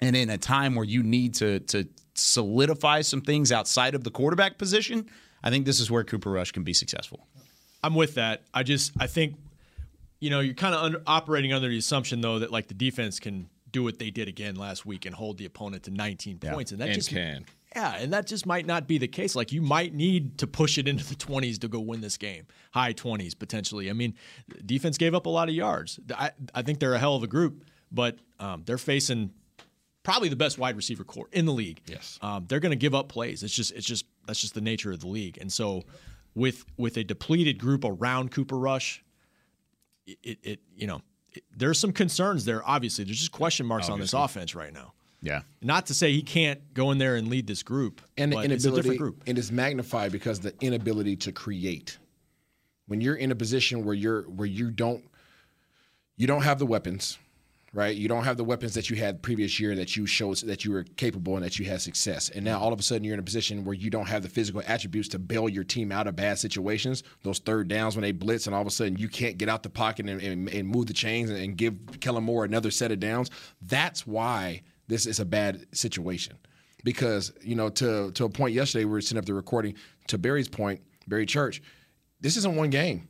[0.00, 4.10] And in a time where you need to to solidify some things outside of the
[4.10, 5.08] quarterback position,
[5.42, 7.26] I think this is where Cooper Rush can be successful.
[7.82, 8.42] I'm with that.
[8.54, 9.36] I just I think
[10.20, 13.18] you know you're kind of under, operating under the assumption though that like the defense
[13.20, 16.52] can do what they did again last week and hold the opponent to 19 yeah.
[16.52, 17.46] points, and that and just can.
[17.74, 19.34] Yeah, and that just might not be the case.
[19.34, 22.46] Like you might need to push it into the 20s to go win this game,
[22.72, 23.88] high 20s potentially.
[23.88, 24.14] I mean,
[24.64, 25.98] defense gave up a lot of yards.
[26.14, 29.30] I, I think they're a hell of a group, but um, they're facing
[30.02, 31.80] probably the best wide receiver corps in the league.
[31.86, 33.42] Yes, um, they're going to give up plays.
[33.42, 35.82] It's just it's just that's just the nature of the league, and so
[36.34, 39.02] with with a depleted group around Cooper Rush,
[40.06, 41.02] it, it you know
[41.56, 42.62] there's some concerns there.
[42.66, 44.16] Obviously, there's just question marks Obviously.
[44.18, 44.92] on this offense right now.
[45.24, 45.42] Yeah.
[45.60, 48.50] Not to say he can't go in there and lead this group, and the but
[48.50, 49.22] it's a inability different group.
[49.26, 51.98] and it's magnified because the inability to create
[52.86, 55.04] when you're in a position where you're where you don't
[56.16, 57.18] you don't have the weapons
[57.74, 57.96] right?
[57.96, 60.72] You don't have the weapons that you had previous year that you showed that you
[60.72, 62.28] were capable and that you had success.
[62.28, 62.64] And now mm-hmm.
[62.64, 65.08] all of a sudden you're in a position where you don't have the physical attributes
[65.08, 67.02] to bail your team out of bad situations.
[67.22, 69.62] Those third downs when they blitz and all of a sudden you can't get out
[69.62, 72.92] the pocket and, and, and move the chains and, and give Kellen Moore another set
[72.92, 73.30] of downs.
[73.62, 76.36] That's why this is a bad situation.
[76.84, 79.76] Because you know to to a point yesterday we were sitting up the recording
[80.08, 81.62] to Barry's point Barry Church
[82.20, 83.08] this isn't one game.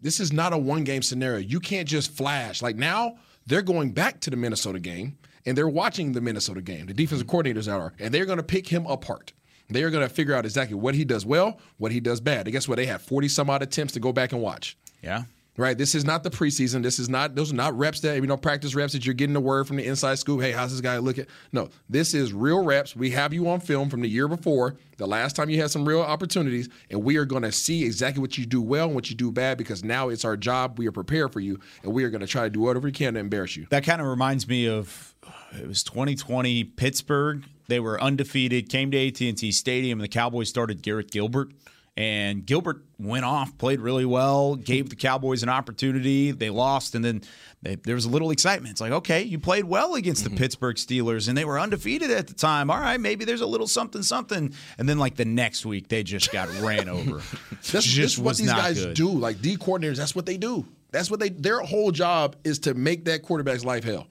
[0.00, 1.38] This is not a one game scenario.
[1.38, 2.62] You can't just flash.
[2.62, 3.16] Like now
[3.46, 6.86] they're going back to the Minnesota game and they're watching the Minnesota game.
[6.86, 9.32] The defensive coordinators are and they're going to pick him apart.
[9.68, 12.46] They are going to figure out exactly what he does well what he does bad.
[12.46, 12.76] And guess what?
[12.76, 14.76] They have 40 some odd attempts to go back and watch.
[15.02, 15.24] Yeah.
[15.56, 15.76] Right.
[15.76, 16.82] This is not the preseason.
[16.82, 19.32] This is not those are not reps that you know practice reps that you're getting
[19.32, 20.42] the word from the inside scoop.
[20.42, 21.26] Hey, how's this guy looking?
[21.52, 22.94] No, this is real reps.
[22.94, 25.88] We have you on film from the year before, the last time you had some
[25.88, 29.08] real opportunities, and we are going to see exactly what you do well and what
[29.08, 30.78] you do bad because now it's our job.
[30.78, 32.92] We are prepared for you, and we are going to try to do whatever we
[32.92, 33.66] can to embarrass you.
[33.70, 35.14] That kind of reminds me of
[35.58, 37.44] it was 2020 Pittsburgh.
[37.68, 41.48] They were undefeated, came to AT&T Stadium, and the Cowboys started Garrett Gilbert.
[41.96, 46.30] And Gilbert went off, played really well, gave the Cowboys an opportunity.
[46.30, 47.22] They lost, and then
[47.62, 48.72] they, there was a little excitement.
[48.72, 50.38] It's like, okay, you played well against the mm-hmm.
[50.38, 52.70] Pittsburgh Steelers, and they were undefeated at the time.
[52.70, 54.52] All right, maybe there's a little something, something.
[54.76, 57.22] And then, like the next week, they just got ran over.
[57.72, 58.94] That's, just what these guys good.
[58.94, 59.08] do.
[59.08, 60.66] Like D coordinators, that's what they do.
[60.90, 61.30] That's what they.
[61.30, 64.06] Their whole job is to make that quarterback's life hell.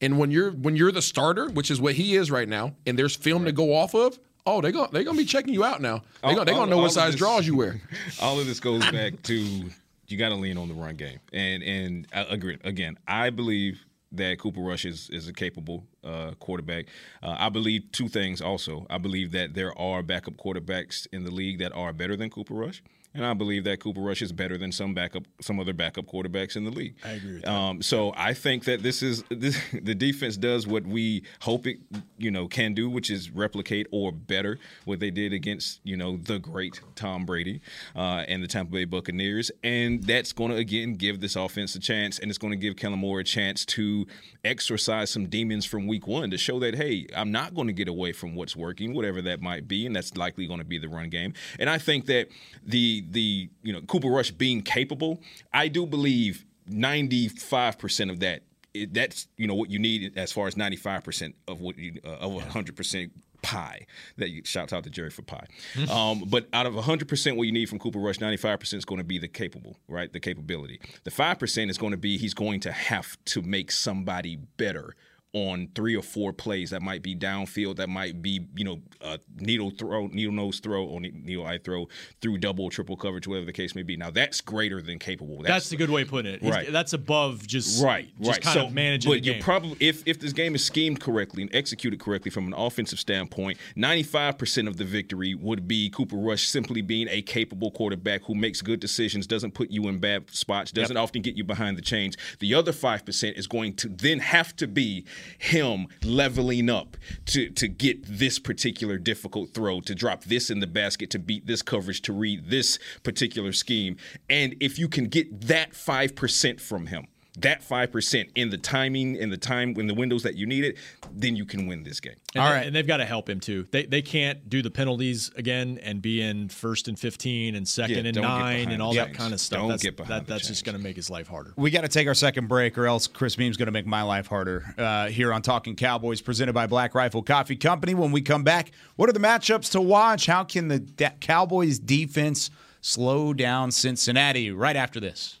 [0.00, 2.98] And when you're when you're the starter, which is what he is right now, and
[2.98, 5.80] there's film to go off of, oh, they go they're gonna be checking you out
[5.80, 5.98] now.
[6.22, 7.80] They're All- gonna, they all- gonna know what size this- draws you wear.
[8.22, 9.70] all of this goes back to
[10.06, 12.98] you got to lean on the run game, and and I agree again.
[13.08, 16.86] I believe that Cooper Rush is is a capable uh, quarterback.
[17.22, 18.40] Uh, I believe two things.
[18.40, 22.30] Also, I believe that there are backup quarterbacks in the league that are better than
[22.30, 22.82] Cooper Rush.
[23.14, 26.56] And I believe that Cooper Rush is better than some backup, some other backup quarterbacks
[26.56, 26.96] in the league.
[27.04, 27.42] I agree.
[27.44, 31.78] Um, so I think that this is this, the defense does what we hope it,
[32.18, 36.16] you know, can do, which is replicate or better what they did against, you know,
[36.16, 37.60] the great Tom Brady
[37.94, 41.80] uh, and the Tampa Bay Buccaneers, and that's going to again give this offense a
[41.80, 44.06] chance, and it's going to give Kellen Moore a chance to
[44.44, 47.86] exorcise some demons from Week One to show that hey, I'm not going to get
[47.86, 50.88] away from what's working, whatever that might be, and that's likely going to be the
[50.88, 51.32] run game.
[51.60, 52.28] And I think that
[52.64, 55.20] the the you know Cooper Rush being capable,
[55.52, 58.42] I do believe 95 percent of that
[58.90, 62.32] that's you know what you need as far as 95% of what you uh, of
[62.32, 63.10] 100%
[63.42, 63.86] pie
[64.16, 65.46] that you shout out to Jerry for pie.
[65.90, 69.04] um, but out of 100% what you need from Cooper Rush 95% is going to
[69.04, 70.12] be the capable, right?
[70.12, 70.80] The capability.
[71.04, 74.96] The 5% is going to be he's going to have to make somebody better
[75.34, 79.18] on three or four plays that might be downfield, that might be you know uh,
[79.36, 81.88] needle throw, needle nose throw, or needle eye throw
[82.22, 83.96] through double triple coverage, whatever the case may be.
[83.96, 85.42] Now that's greater than capable.
[85.42, 86.40] That's the good way of putting it.
[86.40, 86.70] He's- Right.
[86.70, 88.40] That's above just Right, just right.
[88.40, 91.52] kind so, of managing but you probably if if this game is schemed correctly and
[91.54, 96.16] executed correctly from an offensive standpoint, ninety five percent of the victory would be Cooper
[96.16, 100.30] Rush simply being a capable quarterback who makes good decisions, doesn't put you in bad
[100.30, 102.16] spots, doesn't often get you behind the chains.
[102.38, 105.04] The other five percent is going to then have to be
[105.38, 110.66] him leveling up to to get this particular difficult throw, to drop this in the
[110.66, 113.96] basket, to beat this coverage, to read this particular scheme.
[114.28, 117.06] And if you can get that five percent from him
[117.40, 120.76] that 5% in the timing in the time in the windows that you need it
[121.12, 122.66] then you can win this game And All they- right.
[122.66, 123.66] and they've got to help him too.
[123.70, 128.04] They they can't do the penalties again and be in first and fifteen and second
[128.04, 129.16] Yeah, and nine and all that chains.
[129.16, 129.58] kind of stuff.
[129.60, 131.52] Don't that's, get behind that, the that's just going to make his life harder.
[131.56, 134.02] We got to take our second break, or else Chris Beam's going to make my
[134.02, 134.64] life harder.
[134.78, 137.94] Uh, here on Talking Cowboys, presented by Black Rifle Coffee Company.
[137.94, 140.26] When we come back, what are the matchups to watch?
[140.26, 144.50] How can the da- Cowboys defense slow down Cincinnati?
[144.50, 145.40] Right after this.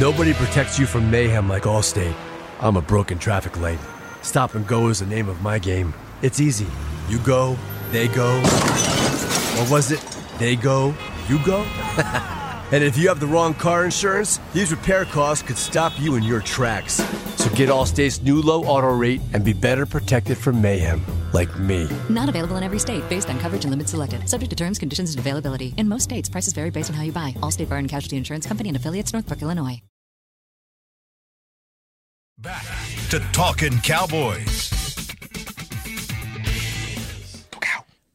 [0.00, 2.14] Nobody protects you from mayhem like Allstate.
[2.60, 3.78] I'm a broken traffic light.
[4.20, 5.94] Stop and go is the name of my game.
[6.20, 6.66] It's easy.
[7.08, 7.56] You go,
[7.92, 8.38] they go.
[9.56, 10.00] What was it
[10.38, 10.94] they go,
[11.30, 11.64] you go?
[12.72, 16.22] and if you have the wrong car insurance, these repair costs could stop you in
[16.22, 16.94] your tracks.
[17.36, 21.88] So get Allstate's new low auto rate and be better protected from mayhem, like me.
[22.08, 24.28] Not available in every state based on coverage and limits selected.
[24.28, 25.74] Subject to terms, conditions, and availability.
[25.76, 27.34] In most states, prices vary based on how you buy.
[27.40, 29.80] Allstate Bar and Casualty Insurance Company and affiliates, Northbrook, Illinois.
[32.38, 32.66] Back
[33.08, 34.85] to Talking Cowboys.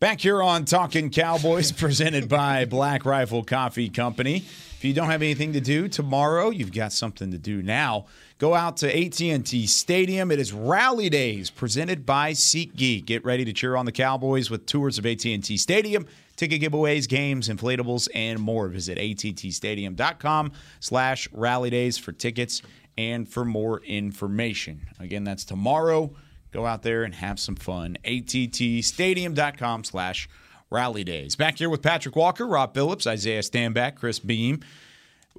[0.02, 4.38] Back here on Talking Cowboys, presented by Black Rifle Coffee Company.
[4.38, 8.08] If you don't have anything to do tomorrow, you've got something to do now.
[8.40, 10.32] Go out to AT&T Stadium.
[10.32, 13.06] It is Rally Days, presented by SeatGeek.
[13.06, 17.48] Get ready to cheer on the Cowboys with tours of AT&T Stadium, ticket giveaways, games,
[17.48, 18.70] inflatables, and more.
[18.70, 22.64] Visit attstadium.com slash rally days for tickets
[22.98, 24.82] and for more information.
[25.00, 26.12] Again, that's tomorrow.
[26.52, 27.98] Go out there and have some fun.
[28.06, 30.30] attstadium.com slash
[30.70, 31.36] rally days.
[31.36, 34.62] Back here with Patrick Walker, Rob Phillips, Isaiah Stanback, Chris Beam.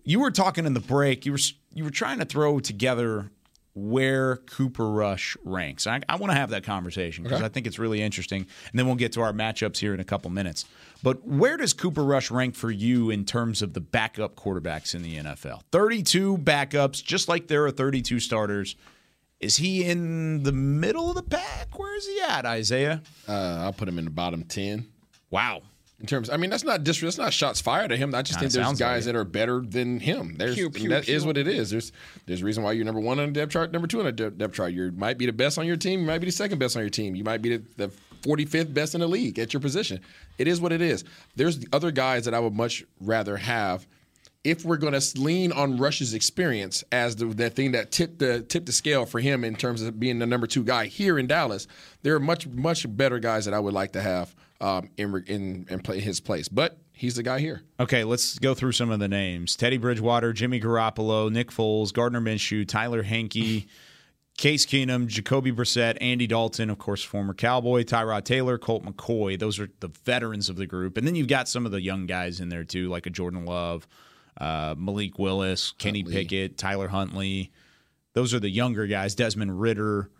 [0.04, 1.24] You were talking in the break.
[1.26, 1.38] You were
[1.74, 3.30] you were trying to throw together
[3.74, 5.86] where Cooper Rush ranks.
[5.86, 7.46] I, I want to have that conversation because Okay.
[7.46, 8.42] I think it's really interesting.
[8.70, 10.66] And then we'll get to our matchups here in a couple minutes.
[11.02, 15.02] But where does Cooper Rush rank for you in terms of the backup quarterbacks in
[15.02, 15.62] the NFL?
[15.72, 18.76] 32 backups, just like there are 32 starters.
[19.42, 21.78] Is he in the middle of the pack?
[21.78, 23.02] Where is he at, Isaiah?
[23.28, 24.86] Uh, I'll put him in the bottom ten.
[25.30, 25.62] Wow.
[26.00, 28.12] In terms, I mean, that's not dis- that's not shots fired at him.
[28.12, 30.34] I just Kinda think there's sounds like guys that are better than him.
[30.36, 31.26] There's Pew, pew, that is pew.
[31.28, 31.70] what it is.
[31.70, 31.92] There's
[32.26, 34.12] there's a reason why you're number one on the depth chart, number two on the
[34.12, 34.72] de- depth chart.
[34.72, 36.00] You might be the best on your team.
[36.00, 37.14] You might be the second best on your team.
[37.14, 37.88] You might be the, the
[38.22, 40.00] 45th best in the league at your position.
[40.38, 41.04] It is what it is.
[41.36, 43.86] There's other guys that I would much rather have.
[44.44, 48.42] If we're going to lean on Rush's experience as the, the thing that tipped the
[48.42, 51.28] tipped the scale for him in terms of being the number two guy here in
[51.28, 51.68] Dallas,
[52.02, 55.80] there are much much better guys that I would like to have um, in in
[55.80, 56.48] play his place.
[56.48, 57.62] But he's the guy here.
[57.80, 62.20] Okay, let's go through some of the names: Teddy Bridgewater, Jimmy Garoppolo, Nick Foles, Gardner
[62.20, 63.66] Minshew, Tyler Heinicke,
[64.38, 69.38] Case Keenum, Jacoby Brissett, Andy Dalton, of course, former Cowboy, Tyrod Taylor, Colt McCoy.
[69.38, 72.06] Those are the veterans of the group, and then you've got some of the young
[72.06, 73.86] guys in there too, like a Jordan Love,
[74.38, 76.14] uh, Malik Willis, Kenny Huntley.
[76.24, 77.50] Pickett, Tyler Huntley.
[78.14, 79.14] Those are the younger guys.
[79.14, 80.10] Desmond Ridder.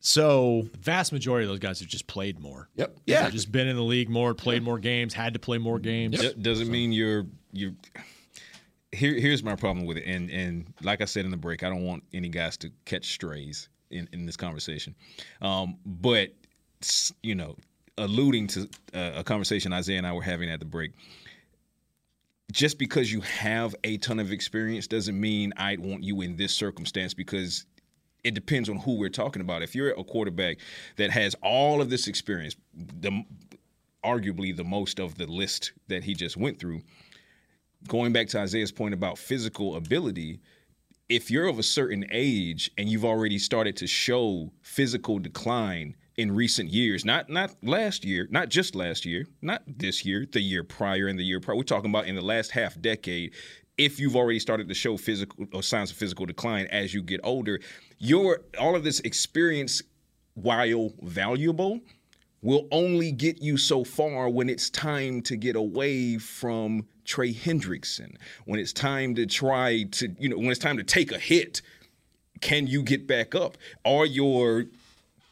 [0.00, 2.68] So The vast majority of those guys have just played more.
[2.74, 2.98] Yep.
[3.06, 3.22] Yeah.
[3.22, 6.20] They've just been in the league more, played more games, had to play more games.
[6.20, 7.74] Do- doesn't mean you're you.
[8.92, 11.68] Here, here's my problem with it, and and like I said in the break, I
[11.68, 14.94] don't want any guys to catch strays in in this conversation,
[15.42, 16.30] um, but
[17.22, 17.56] you know,
[17.98, 20.92] alluding to uh, a conversation Isaiah and I were having at the break.
[22.54, 26.52] Just because you have a ton of experience doesn't mean I'd want you in this
[26.52, 27.66] circumstance because
[28.22, 29.62] it depends on who we're talking about.
[29.64, 30.58] If you're a quarterback
[30.94, 33.24] that has all of this experience, the
[34.04, 36.82] arguably the most of the list that he just went through,
[37.88, 40.38] going back to Isaiah's point about physical ability,
[41.08, 46.32] if you're of a certain age and you've already started to show physical decline in
[46.32, 50.64] recent years, not not last year, not just last year, not this year, the year
[50.64, 53.32] prior and the year prior, we're talking about in the last half decade.
[53.76, 57.20] If you've already started to show physical or signs of physical decline as you get
[57.24, 57.60] older,
[57.98, 59.82] your all of this experience,
[60.34, 61.80] while valuable,
[62.42, 68.16] will only get you so far when it's time to get away from Trey Hendrickson.
[68.44, 71.62] When it's time to try to, you know, when it's time to take a hit,
[72.40, 73.56] can you get back up?
[73.84, 74.66] Are your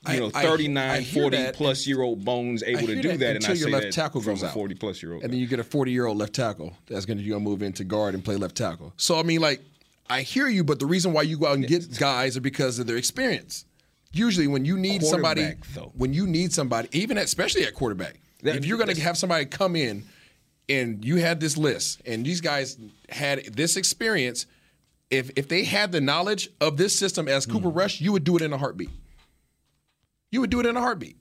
[0.07, 1.55] you I- know, I- I 39, hear 40 that.
[1.55, 3.37] plus year old bones able to do that that.
[3.37, 5.23] And I your say left that tackle from a 40 plus year old.
[5.23, 7.85] and then you get a 40 year old left tackle that's going to move into
[7.85, 8.93] guard and play left tackle.
[8.97, 9.61] So I mean, like,
[10.11, 12.79] I hear you, but the reason why you go out and get guys are because
[12.79, 13.65] of their experience.
[14.13, 15.91] Usually, when you need somebody, though.
[15.97, 19.17] when you need somebody, even at, especially at quarterback, That- if you're going to have
[19.17, 20.05] somebody come in
[20.69, 22.77] and you had this list and these guys
[23.09, 24.45] had this experience,
[25.11, 27.79] if if they had the knowledge of this system as Cooper Hmm.
[27.79, 28.91] Rush, you would do it in a heartbeat.
[30.33, 31.17] You would do it in a heartbeat.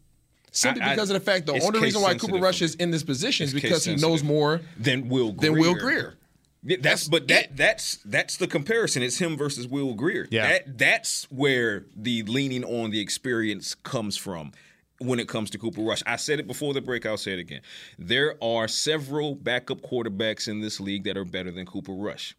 [0.52, 2.90] Simply I- I- because of the fact the only reason why Cooper Rush is in
[2.92, 5.52] this position is because he knows more than Will Grier.
[5.52, 6.16] than Will Grier.
[6.64, 9.02] Yeah, that's but that that's that's the comparison.
[9.04, 10.28] It's him versus Will Grier.
[10.32, 10.48] Yeah.
[10.48, 14.52] That that's where the leaning on the experience comes from
[15.00, 16.04] when it comes to Cooper Rush.
[16.06, 17.62] I said it before the break, I'll say it again.
[17.98, 22.36] There are several backup quarterbacks in this league that are better than Cooper Rush.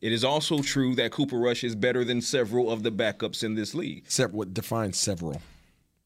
[0.00, 3.54] It is also true that Cooper Rush is better than several of the backups in
[3.54, 3.98] this league.
[3.98, 5.40] Except what defines several.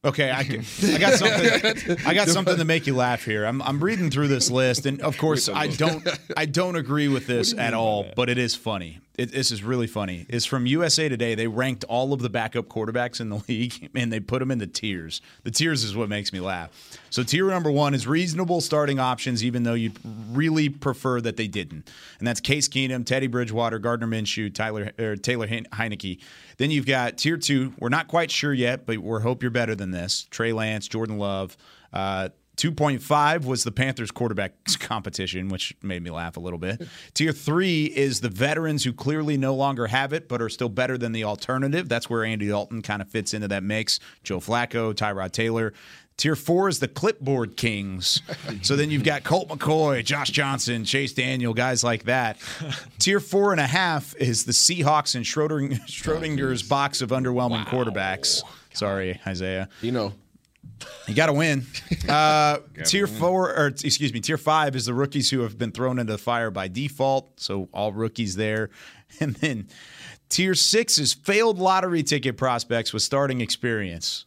[0.05, 0.63] Okay, I, can,
[0.93, 1.97] I got something.
[2.05, 3.43] I got something to make you laugh here.
[3.45, 7.25] I'm, I'm reading through this list, and of course, I don't I don't agree with
[7.25, 8.05] this at all.
[8.15, 8.99] But it is funny.
[9.17, 10.25] It, this is really funny.
[10.29, 11.35] It's from USA Today.
[11.35, 14.59] They ranked all of the backup quarterbacks in the league, and they put them in
[14.59, 15.21] the tiers.
[15.43, 16.69] The tiers is what makes me laugh.
[17.09, 19.97] So tier number one is reasonable starting options, even though you'd
[20.31, 21.89] really prefer that they didn't,
[22.19, 26.19] and that's Case Keenum, Teddy Bridgewater, Gardner Minshew, Tyler or Taylor Hein- Heinicke.
[26.57, 27.73] Then you've got tier two.
[27.79, 30.27] We're not quite sure yet, but we hope you're better than this.
[30.29, 31.57] Trey Lance, Jordan Love.
[31.93, 36.87] Uh, 2.5 was the Panthers quarterback competition, which made me laugh a little bit.
[37.13, 40.97] Tier three is the veterans who clearly no longer have it, but are still better
[40.97, 41.89] than the alternative.
[41.89, 43.99] That's where Andy Dalton kind of fits into that mix.
[44.23, 45.73] Joe Flacco, Tyrod Taylor.
[46.17, 48.21] Tier four is the clipboard kings.
[48.61, 52.37] So then you've got Colt McCoy, Josh Johnson, Chase Daniel, guys like that.
[52.99, 58.41] Tier four and a half is the Seahawks and Schroeder, Schrodinger's box of underwhelming quarterbacks.
[58.73, 59.67] Sorry, Isaiah.
[59.81, 60.13] You know,
[61.07, 61.65] you got to win.
[62.07, 65.97] Uh, tier four, or excuse me, tier five is the rookies who have been thrown
[65.97, 67.39] into the fire by default.
[67.39, 68.69] So all rookies there.
[69.19, 69.67] And then
[70.29, 74.25] tier six is failed lottery ticket prospects with starting experience.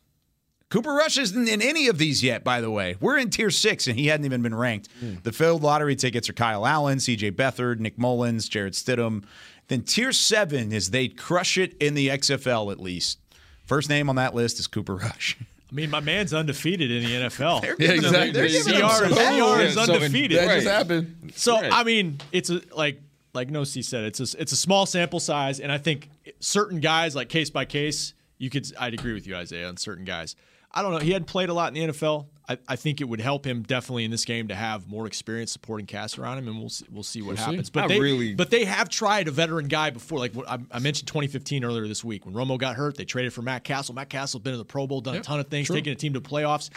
[0.71, 2.97] Cooper Rush isn't in any of these yet, by the way.
[3.01, 4.89] We're in tier six, and he hadn't even been ranked.
[5.01, 5.15] Hmm.
[5.23, 9.25] The failed lottery tickets are Kyle Allen, CJ Beathard, Nick Mullens, Jarrett Stidham.
[9.69, 13.19] Then tier seven is they crush it in the XFL at least.
[13.65, 15.37] First name on that list is Cooper Rush.
[15.71, 17.61] I mean, my man's undefeated in the NFL.
[17.63, 20.39] They're giving him- they're giving CR, some CR is Yeah, so undefeated.
[20.39, 21.33] that just happened.
[21.37, 21.71] So Right.
[21.73, 23.01] I mean, it's a like
[23.35, 26.09] like No C said, it's a it's a small sample size, and I think
[26.41, 30.07] certain guys like case by case, you could I'd agree with you, Isaiah, on certain
[30.07, 30.35] guys.
[30.73, 30.99] I don't know.
[30.99, 32.27] He hadn't played a lot in the NFL.
[32.49, 35.53] I, I think it would help him definitely in this game to have more experience
[35.53, 37.43] supporting cast around him, and we'll see, we'll see what We'll see.
[37.43, 37.71] happens.
[37.71, 40.19] But I they really- but they have tried a veteran guy before.
[40.19, 43.43] Like I, I mentioned, 2015 earlier this week when Romo got hurt, they traded for
[43.43, 43.95] Matt Cassel.
[43.95, 45.77] Matt Cassel's been in the Pro Bowl, done a ton of things, true.
[45.77, 46.71] taking a team to playoffs,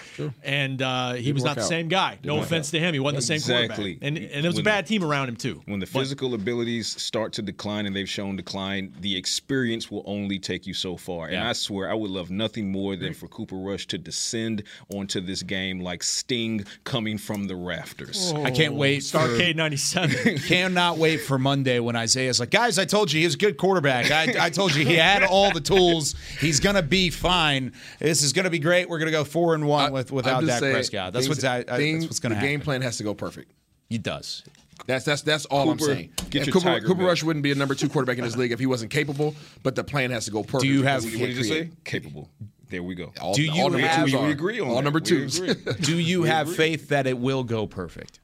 [0.44, 1.68] and uh, he Didn't was not the out.
[1.68, 2.16] same guy.
[2.16, 2.72] Didn't no offense out.
[2.72, 3.96] to him, he wasn't the same Exactly.
[3.96, 5.62] quarterback, and and it was a When- bad team around him too.
[5.66, 10.04] When the But- physical abilities start to decline, and they've shown decline, the experience will
[10.06, 11.26] only take you so far.
[11.28, 11.50] And Yeah.
[11.50, 15.44] I swear, I would love nothing more than for Cooper Rush to descend onto this
[15.44, 18.34] game like Sting coming from the rafters.
[18.36, 19.04] I can't wait.
[19.14, 20.40] Oh, for- Starrcade 97.
[20.48, 23.58] Cannot wait for Monday when Isaiah's like, guys, I told you he was a good
[23.58, 24.12] quarterback.
[24.12, 26.16] I, I told you he had all the tools.
[26.40, 27.74] He's gonna be fine.
[28.00, 28.90] This is gonna be great.
[28.90, 31.14] We're gonna go four and one with without I'm Dak saying, Prescott.
[31.14, 32.50] That's things- what's I, I, things- that's what's gonna the happen.
[32.52, 33.52] game plan has to go perfect.
[33.90, 34.44] He does.
[34.88, 36.12] That's that's that's all I'm saying.
[36.32, 38.52] get your Cooper, Tiger Cooper Rush wouldn't be a number two quarterback in this league
[38.52, 39.36] if he wasn't capable.
[39.62, 40.62] But the plan has to go perfect.
[40.64, 41.70] Do you have- What did you say?
[41.84, 42.30] Capable.
[42.72, 43.14] There we go.
[43.22, 44.30] All, Do you all number have- twos we are.
[44.30, 44.84] agree on all that.
[44.84, 45.40] number We twos.
[45.82, 46.56] Do you We have agree.
[46.58, 48.20] faith that it will go perfect?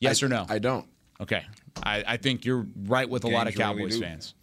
[0.00, 0.44] Yes or no?
[0.48, 0.86] I don't.
[1.20, 1.44] okay.
[1.82, 4.34] I, I think you're right with a lot of Games really Cowboys fans.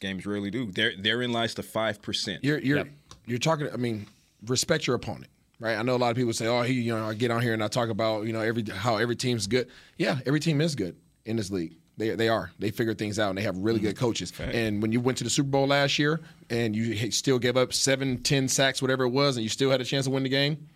[0.00, 0.70] Games really do.
[0.70, 2.44] There, therein lies the five percent.
[2.44, 2.88] You're you're Yep.
[3.26, 3.68] you're talking.
[3.72, 4.06] I mean,
[4.46, 5.76] respect your opponent, right?
[5.76, 7.54] I know a lot of people say, "Oh, he," you know, I get on here
[7.54, 9.68] and I talk about you know every how every team's good.
[9.96, 11.76] Yeah, every team is good in this league.
[11.98, 12.50] They they are.
[12.58, 14.32] They figure things out and they have really good coaches.
[14.38, 17.72] And when you went to the Super Bowl last year and you still gave up
[17.72, 20.28] seven, ten sacks, whatever it was, and you still had a chance to win the
[20.28, 20.68] game,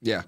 [0.00, 0.22] yeah,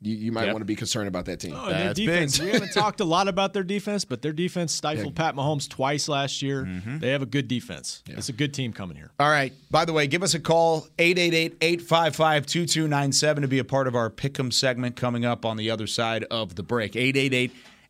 [0.00, 0.52] you, you might Yep.
[0.54, 1.54] want to be concerned about that team.
[1.56, 2.06] Oh, and their That's big.
[2.06, 2.38] defense.
[2.40, 6.08] We haven't talked a lot about their defense, but their defense stifled Pat Mahomes twice
[6.08, 6.62] last year.
[6.64, 6.98] Mm-hmm.
[7.00, 8.04] They have a good defense.
[8.06, 9.10] It's a good team coming here.
[9.18, 9.52] All right.
[9.70, 14.52] By the way, give us a call 888-855-2297 to be a part of our pick'em
[14.52, 16.92] segment coming up on the other side of the break.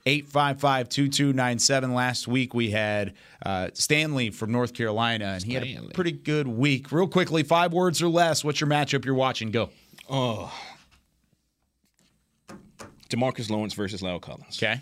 [0.07, 1.95] 888-855-2297.
[1.95, 3.15] Last week we had
[3.45, 6.93] uh, Stanley from North Carolina, and he had a pretty good week.
[6.93, 8.45] Real quickly, five words or less.
[8.45, 9.51] What's your matchup you're watching?
[9.51, 9.71] Go.
[10.09, 10.53] Oh.
[13.11, 14.59] Demarcus Lawrence versus La'el Collins.
[14.63, 14.81] Okay.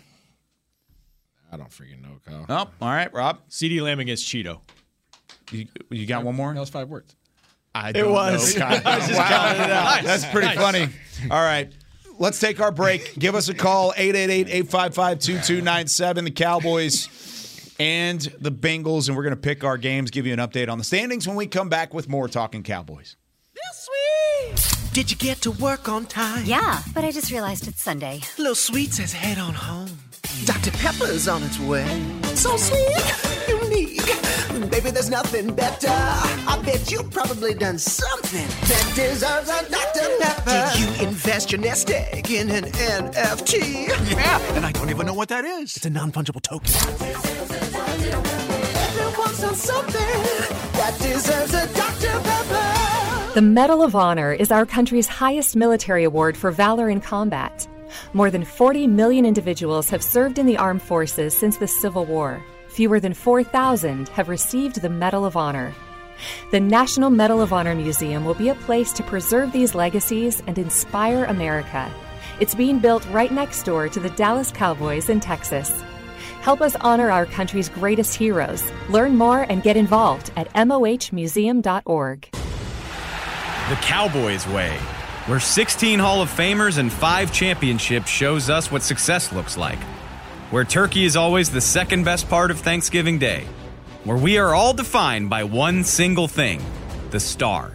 [1.51, 2.45] I don't freaking know, Kyle.
[2.49, 3.39] Oh, all right, Rob.
[3.49, 4.59] CeeDee Lamb against Cheeto.
[5.51, 6.53] You, you got one more?
[6.53, 7.15] That was five words.
[7.73, 8.55] I It don't was.
[8.55, 8.81] know, Kyle.
[8.85, 9.27] I was just Wow.
[9.27, 10.03] counting it out.
[10.03, 10.57] That's pretty Nice.
[10.57, 10.89] funny.
[11.29, 11.71] All right.
[12.17, 13.13] Let's take our break.
[13.19, 17.09] Give us a call 888-855-2297 the Cowboys
[17.79, 20.77] and the Bengals and we're going to pick our games, give you an update on
[20.77, 23.15] the standings when we come back with more talking Cowboys.
[23.53, 24.93] Lil Sweet!
[24.93, 26.45] Did you get to work on time?
[26.45, 28.21] Yeah, but I just realized it's Sunday.
[28.37, 29.89] Little Sweet says head on home.
[30.45, 30.71] Dr.
[30.71, 31.85] Pepper's on its way.
[32.35, 33.23] So sweet, unique.
[33.23, 33.44] unique.
[34.69, 35.87] Baby, there's nothing better.
[35.89, 40.09] I bet you probably done something that deserves a Dr.
[40.19, 40.71] Pepper.
[40.73, 43.87] Did you invest your nest egg in an NFT?
[44.11, 45.75] Yeah, and I don't even know what that is.
[45.77, 46.73] It's a non fungible token.
[48.77, 50.21] Everyone's done something
[50.73, 52.19] that deserves a Dr.
[52.21, 53.33] Pepper.
[53.33, 57.67] The Medal of Honor is our country's highest military award for valor in combat.
[58.13, 62.43] More than 40 million individuals have served in the armed forces since the Civil War.
[62.75, 65.73] Fewer than 4,000 have received the Medal of Honor.
[66.51, 70.57] The National Medal of Honor Museum will be a place to preserve these legacies and
[70.57, 71.89] inspire America.
[72.41, 75.71] It's being built right next door to the Dallas Cowboys in Texas.
[76.41, 78.61] Help us honor our country's greatest heroes.
[78.89, 82.27] Learn more and get involved at mohmuseum.org.
[82.33, 84.77] The Cowboys Way,
[85.27, 89.79] where 16 Hall of Famers and 5 championships shows us what success looks like.
[90.55, 93.43] Where turkey is always the second best part of Thanksgiving Day.
[94.05, 96.63] Where we are all defined by one single thing
[97.09, 97.71] the star.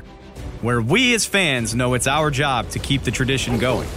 [0.63, 3.91] Where we as fans know it's our job to keep the tradition going.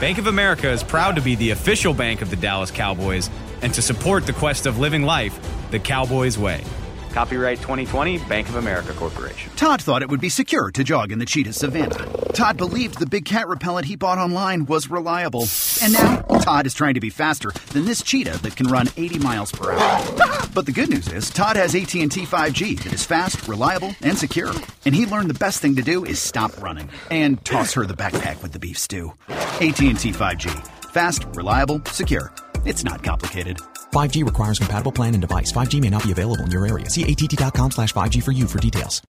[0.00, 3.30] Bank of America is proud to be the official bank of the Dallas Cowboys
[3.62, 5.38] and to support the quest of living life
[5.70, 6.64] the Cowboys Way.
[7.12, 9.52] Copyright 2020, Bank of America Corporation.
[9.54, 12.04] Todd thought it would be secure to jog in the cheetah savannah.
[12.32, 15.46] Todd believed the big cat repellent he bought online was reliable.
[15.82, 19.18] And now, Todd is trying to be faster than this cheetah that can run 80
[19.18, 20.48] miles per hour.
[20.54, 24.50] But the good news is, Todd has AT&T 5G that is fast, reliable, and secure.
[24.86, 27.92] And he learned the best thing to do is stop running and toss her the
[27.92, 29.12] backpack with the beef stew.
[29.28, 30.66] AT&T 5G.
[30.90, 32.32] Fast, reliable, secure.
[32.64, 33.58] It's not complicated.
[33.92, 35.52] 5G requires compatible plan and device.
[35.52, 36.88] 5G may not be available in your area.
[36.88, 39.02] See att.com slash 5G for you for details.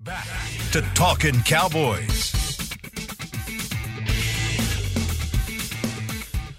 [0.00, 0.26] Back
[0.72, 2.37] to Talking Cowboys.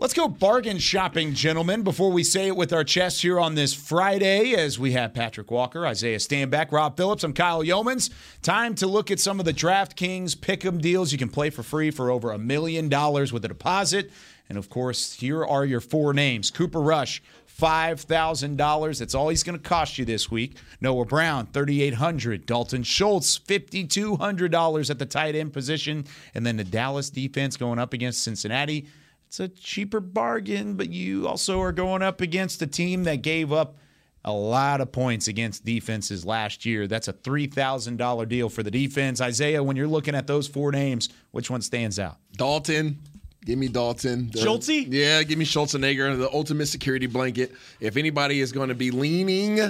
[0.00, 3.74] Let's go bargain shopping, gentlemen, before we say it with our chests here on this
[3.74, 7.22] Friday as we have Patrick Walker, Isaiah Stanback, Rob Phillips.
[7.22, 8.08] I'm Kyle Yeomans.
[8.40, 11.12] Time to look at some of the DraftKings pick'em deals.
[11.12, 14.10] You can play for free for over a million dollars with a deposit.
[14.48, 17.22] And of course, here are your four names Cooper Rush,
[17.60, 18.98] $5,000.
[18.98, 20.56] That's all he's going to cost you this week.
[20.80, 22.46] Noah Brown, $3,800.
[22.46, 26.06] Dalton Schultz, $5,200 at the tight end position.
[26.34, 28.88] And then the Dallas defense going up against Cincinnati.
[29.30, 33.52] It's a cheaper bargain, but you also are going up against a team that gave
[33.52, 33.76] up
[34.24, 36.88] a lot of points against defenses last year.
[36.88, 39.20] That's a $3,000 deal for the defense.
[39.20, 42.16] Isaiah, when you're looking at those four names, which one stands out?
[42.32, 42.98] Dalton.
[43.44, 44.30] Give me Dalton.
[44.32, 44.88] The- Schultze?
[44.88, 47.52] Yeah, give me Schultzenegger, the ultimate security blanket.
[47.78, 49.60] If anybody is going to be leaning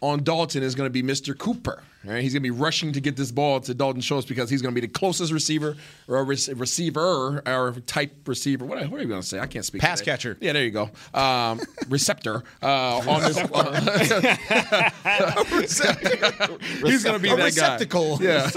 [0.00, 1.38] on Dalton, is going to be Mr.
[1.38, 1.84] Cooper.
[2.06, 2.22] Right?
[2.22, 4.74] He's going to be rushing to get this ball to Dalton Schultz because he's going
[4.74, 5.74] to be the closest receiver
[6.06, 8.66] or a receiver or type receiver.
[8.66, 9.38] What, what are you going to say?
[9.38, 9.80] I can't speak.
[9.80, 10.10] Pass today.
[10.10, 10.36] catcher.
[10.40, 10.90] Yeah, there you go.
[11.14, 13.38] Um, receptor uh, on this.
[16.82, 17.44] he's going to be A that guy.
[17.44, 18.18] receptacle.
[18.20, 18.48] Yeah,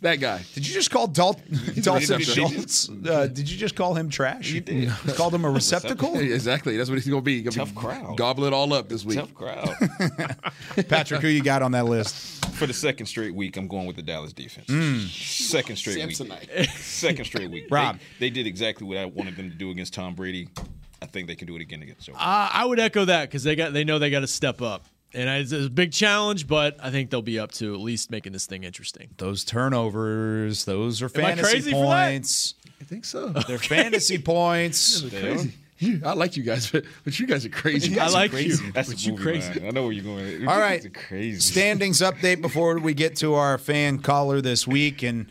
[0.00, 0.42] that guy.
[0.54, 1.40] Did you just call Dal-
[1.80, 2.20] Dalton.
[2.20, 2.88] Schultz?
[2.88, 4.50] Uh, did you just call him trash?
[4.50, 4.92] You did.
[5.06, 6.18] You called him a receptacle?
[6.18, 6.76] exactly.
[6.76, 7.42] That's what he's going to be.
[7.42, 8.16] He's gonna Tough be crowd.
[8.16, 9.18] Gobble it all up this week.
[9.18, 9.74] Tough crowd.
[10.88, 12.31] Patrick, who you got on that list?
[12.54, 14.66] For the second straight week, I'm going with the Dallas defense.
[14.68, 15.08] Mm.
[15.08, 16.56] Second straight Samsonite.
[16.58, 16.68] week.
[16.76, 17.64] Second straight week.
[17.70, 17.98] Rob.
[18.18, 20.48] They, they did exactly what I wanted them to do against Tom Brady.
[21.00, 22.12] I think they can do it again against Joe.
[22.14, 24.84] Uh, I would echo that because they got they know they got to step up,
[25.12, 28.10] and it's, it's a big challenge, but I think they'll be up to at least
[28.12, 29.08] making this thing interesting.
[29.18, 32.08] Those turnovers, those are Am I fantasy crazy for that?
[32.10, 32.54] points.
[32.80, 33.28] I think so.
[33.30, 35.00] They're fantasy points.
[35.08, 35.52] crazy.
[35.82, 37.98] You- I like you guys, but, but you guys are crazy.
[37.98, 39.60] I like you, That's but you movie, crazy.
[39.60, 39.68] man.
[39.68, 40.46] I know where you're going.
[40.48, 40.84] All right.
[40.84, 41.40] It's crazy.
[41.40, 45.02] Standings update before we get to our fan caller this week.
[45.02, 45.26] And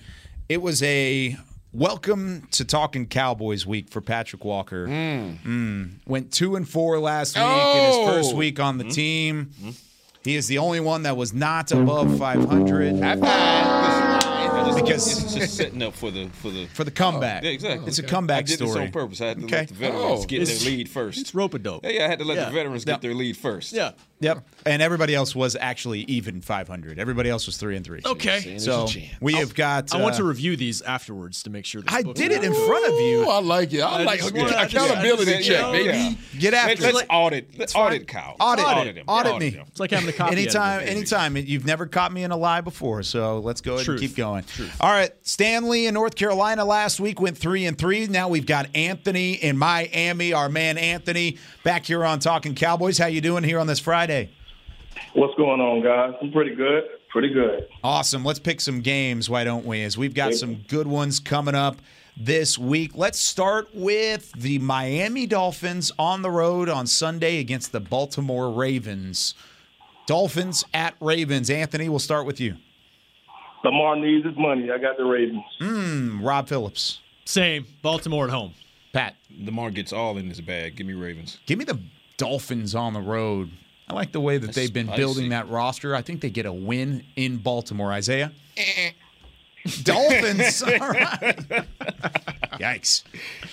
[0.50, 1.38] it was a
[1.72, 4.88] welcome to Talking Cowboys week for Patrick Walker.
[4.88, 5.92] Mm.
[6.06, 8.06] Went two and four last week in his Oh.
[8.08, 8.90] first week on the hmm?
[8.90, 9.52] team.
[9.62, 9.70] Hmm?
[10.24, 13.02] He is the only one that was not above 500.
[14.76, 15.24] Because oh.
[15.26, 17.44] it's just setting up for the for the for the comeback.
[17.44, 17.88] Oh, yeah, exactly.
[17.88, 18.72] It's a comeback I did story.
[18.72, 19.22] this on purpose.
[19.22, 19.58] I had to Okay.
[19.58, 20.26] let the veterans Oh.
[20.26, 21.20] get their lead first.
[21.22, 21.84] It's rope a dope.
[21.86, 22.46] Yeah, yeah, I had to let Yeah.
[22.46, 23.74] the veterans get their lead first.
[23.74, 23.92] Yeah.
[24.22, 24.48] Yep.
[24.66, 27.00] And everybody else was actually even 500.
[27.00, 28.02] Everybody else was three and three.
[28.06, 28.58] Okay.
[28.60, 28.88] So
[29.20, 29.94] we have got.
[29.94, 31.82] I want to uh, review these afterwards to make sure.
[31.88, 33.24] I did it in front of you.
[33.26, 33.82] Ooh, I like it.
[33.82, 35.98] I, I like just wanna- I just- accountability just- check, baby.
[35.98, 36.14] yeah.
[36.40, 37.08] Get after Let's it.
[37.10, 37.58] audit.
[37.58, 38.36] Let's audit Kyle.
[38.40, 39.06] Audit, audit him.
[39.08, 39.50] audit Yeah, me.
[39.50, 39.66] him.
[39.68, 40.34] It's like having a copy.
[40.36, 41.36] anytime, anytime.
[41.38, 44.02] You've never caught me in a lie before, so let's go ahead Truth.
[44.02, 44.44] and keep going.
[44.80, 48.06] All right, Stanley in North Carolina last week went three and three.
[48.06, 50.34] Now we've got Anthony in Miami.
[50.34, 52.98] Our man Anthony back here on Talking Cowboys.
[53.00, 54.11] How you doing here on this Friday?
[55.14, 56.14] What's going on, guys?
[56.22, 56.84] I'm pretty good.
[57.10, 57.68] Pretty good.
[57.84, 58.24] Awesome.
[58.24, 59.84] Let's pick some games, why don't we?
[59.84, 61.78] As we've got some good ones coming up
[62.16, 62.92] this week.
[62.96, 69.34] Let's start with the Miami Dolphins on the road on Sunday against the Baltimore Ravens.
[70.08, 71.50] Dolphins at Ravens.
[71.50, 72.56] Anthony, we'll start with you.
[73.64, 74.72] Lamar needs his money.
[74.72, 75.44] I got the Ravens.
[75.60, 77.00] Mm, Rob Phillips.
[77.26, 77.66] Same.
[77.82, 78.54] Baltimore at home.
[78.94, 79.16] Pat.
[79.38, 80.76] Lamar gets all in his bag.
[80.76, 81.40] Give me Ravens.
[81.46, 81.80] Give me the
[82.18, 83.52] Dolphins on the road.
[83.92, 85.02] I like the way that That's they've been spicy.
[85.02, 85.94] building that roster.
[85.94, 87.92] I think they get a win in Baltimore.
[87.92, 88.32] Isaiah?
[89.84, 90.64] Dolphins.
[90.64, 91.38] All right.
[92.54, 93.04] Yikes.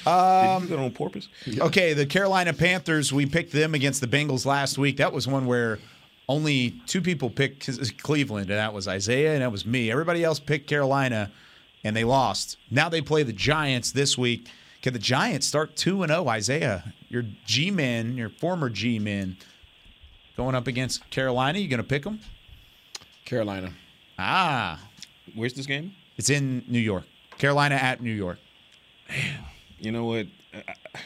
[0.06, 1.28] Um, Did you do that on purpose?
[1.58, 4.98] Okay, the Carolina Panthers, we picked them against the Bengals last week.
[4.98, 5.80] That was one where
[6.28, 7.68] only two people picked
[8.00, 9.90] Cleveland, and that was Isaiah and that was me.
[9.90, 11.32] Everybody else picked Carolina,
[11.82, 12.58] and they lost.
[12.70, 14.48] Now they play the Giants this week.
[14.82, 16.28] Can the Giants start 2 and 0?
[16.28, 19.36] Isaiah, your G men, your former G men,
[20.38, 21.58] going up against Carolina.
[21.58, 22.20] You going to pick them?
[23.26, 23.72] Carolina.
[24.18, 24.80] Ah,
[25.34, 25.92] Where's this game?
[26.16, 27.04] it's in New York.
[27.38, 28.38] Carolina at New York.
[29.78, 30.26] You know what?
[30.54, 30.58] I-
[30.94, 31.00] I-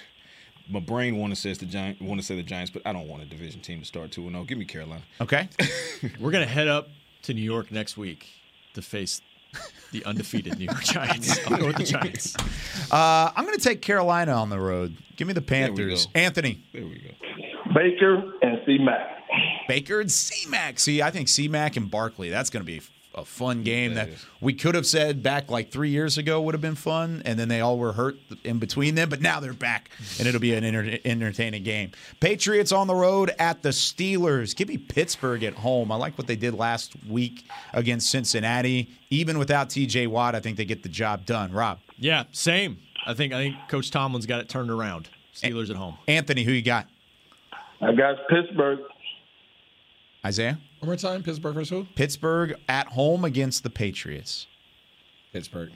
[0.71, 3.09] My brain want to say the Giant, want to say the Giants, but I don't
[3.09, 4.45] want a division team to start two and zero.
[4.45, 5.03] Give me Carolina.
[5.21, 5.49] Okay.
[6.21, 6.89] We're gonna head up
[7.23, 8.27] to New York next week
[8.75, 9.21] to face
[9.93, 11.39] the undefeated New York Giants.
[11.51, 12.37] I'll go with the Giants.
[12.91, 14.97] Uh, I'm going to take Carolina on the road.
[15.17, 16.07] Give me the we Panthers.
[16.07, 16.13] go.
[16.15, 16.63] Anthony.
[16.73, 17.11] There we go.
[17.75, 19.19] Baker and C Mac.
[19.69, 20.79] Baker and C-Mac.
[20.79, 22.83] See, I think C-Mac and Barkley, that's going to be
[23.15, 24.27] a fun game that, That is.
[24.43, 27.49] we could have said back like three years ago would have been fun, and then
[27.49, 30.65] they all were hurt in between them, but now they're back, and it'll be an
[30.65, 31.93] enter- entertaining game.
[32.21, 34.55] Patriots on the road at the Steelers.
[34.55, 35.91] Give me Pittsburgh at home.
[35.93, 38.91] I like what they did last week against Cincinnati.
[39.09, 41.53] Even without TJ Watt, I think they get the job done.
[41.53, 41.79] Rob.
[41.99, 42.79] Yeah, same.
[43.07, 45.09] I think I think Coach Tomlin's got it turned around.
[45.35, 45.97] Steelers at home.
[46.09, 46.87] Anthony, who you got?
[47.83, 48.79] I got Pittsburgh.
[50.25, 50.59] Isaiah?
[50.79, 51.23] One more time.
[51.23, 51.87] Pittsburgh versus who?
[51.97, 54.47] Pittsburgh at home against the Patriots.
[55.33, 55.71] Pittsburgh.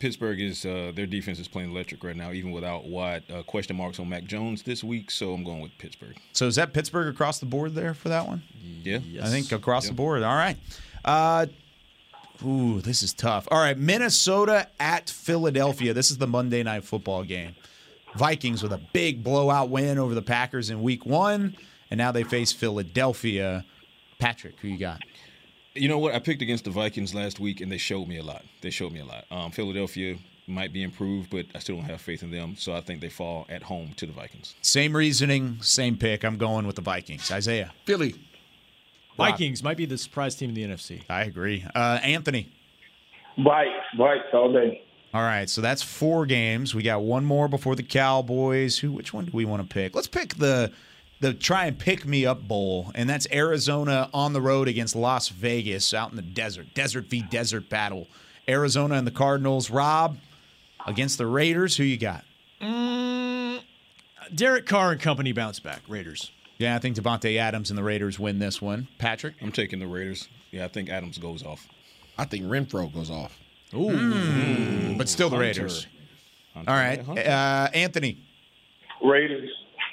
[0.00, 3.22] Pittsburgh is uh, their defense is playing electric right now, even without Watt.
[3.32, 6.16] Uh, question marks on Mac Jones this week, so I'm going with Pittsburgh.
[6.32, 8.42] So is that Pittsburgh across the board there for that one?
[8.82, 9.90] Yeah, I think across Yeah.
[9.90, 10.24] the board.
[10.24, 10.56] All right.
[11.04, 11.46] Uh,
[12.44, 13.46] ooh, this is tough.
[13.52, 15.94] All right, Minnesota at Philadelphia.
[15.94, 17.54] This is the Monday night football game.
[18.14, 21.56] Vikings with a big blowout win over the Packers in Week One,
[21.90, 23.64] and now they face Philadelphia.
[24.18, 25.00] Patrick, who you got?
[25.74, 26.14] You know what?
[26.14, 28.44] I picked against the Vikings last week, and they showed me a lot.
[28.60, 29.24] They showed me a lot.
[29.30, 32.56] Um, Philadelphia might be improved, but I still don't have faith in them.
[32.56, 34.54] So I think they fall at home to the Vikings.
[34.60, 36.24] Same reasoning, same pick.
[36.24, 37.30] I'm going with the Vikings.
[37.30, 37.72] Isaiah.
[37.86, 38.14] Philly.
[39.16, 41.02] Vikings might be the surprise team in the NFC.
[41.08, 41.64] I agree.
[41.74, 42.50] Uh, Anthony.
[43.36, 43.70] Bites.
[43.96, 44.82] Bites all day.
[45.14, 46.74] All right, so that's four games.
[46.74, 48.78] We got one more before the Cowboys.
[48.78, 48.92] Who?
[48.92, 49.94] Which one do we want to pick?
[49.94, 50.72] Let's pick the
[51.20, 55.28] the try and pick me up bowl, and that's Arizona on the road against Las
[55.28, 58.08] Vegas out in the desert, desert v desert battle.
[58.48, 59.70] Arizona and the Cardinals.
[59.70, 60.16] Rob
[60.86, 61.76] against the Raiders.
[61.76, 62.24] Who you got?
[62.60, 63.60] Mm,
[64.34, 65.82] Derek Carr and company bounce back.
[65.88, 66.32] Raiders.
[66.58, 68.88] Yeah, I think Davante Adams and the Raiders win this one.
[68.98, 69.34] Patrick.
[69.42, 70.28] I'm taking the Raiders.
[70.50, 71.68] Yeah, I think Adams goes off.
[72.16, 73.38] I think Renfrow goes off.
[73.74, 75.48] Ooh, but still the Hunter.
[75.48, 75.86] Raiders.
[76.54, 76.70] Hunter.
[76.70, 78.18] All right, uh, Anthony.
[79.02, 79.50] Raiders.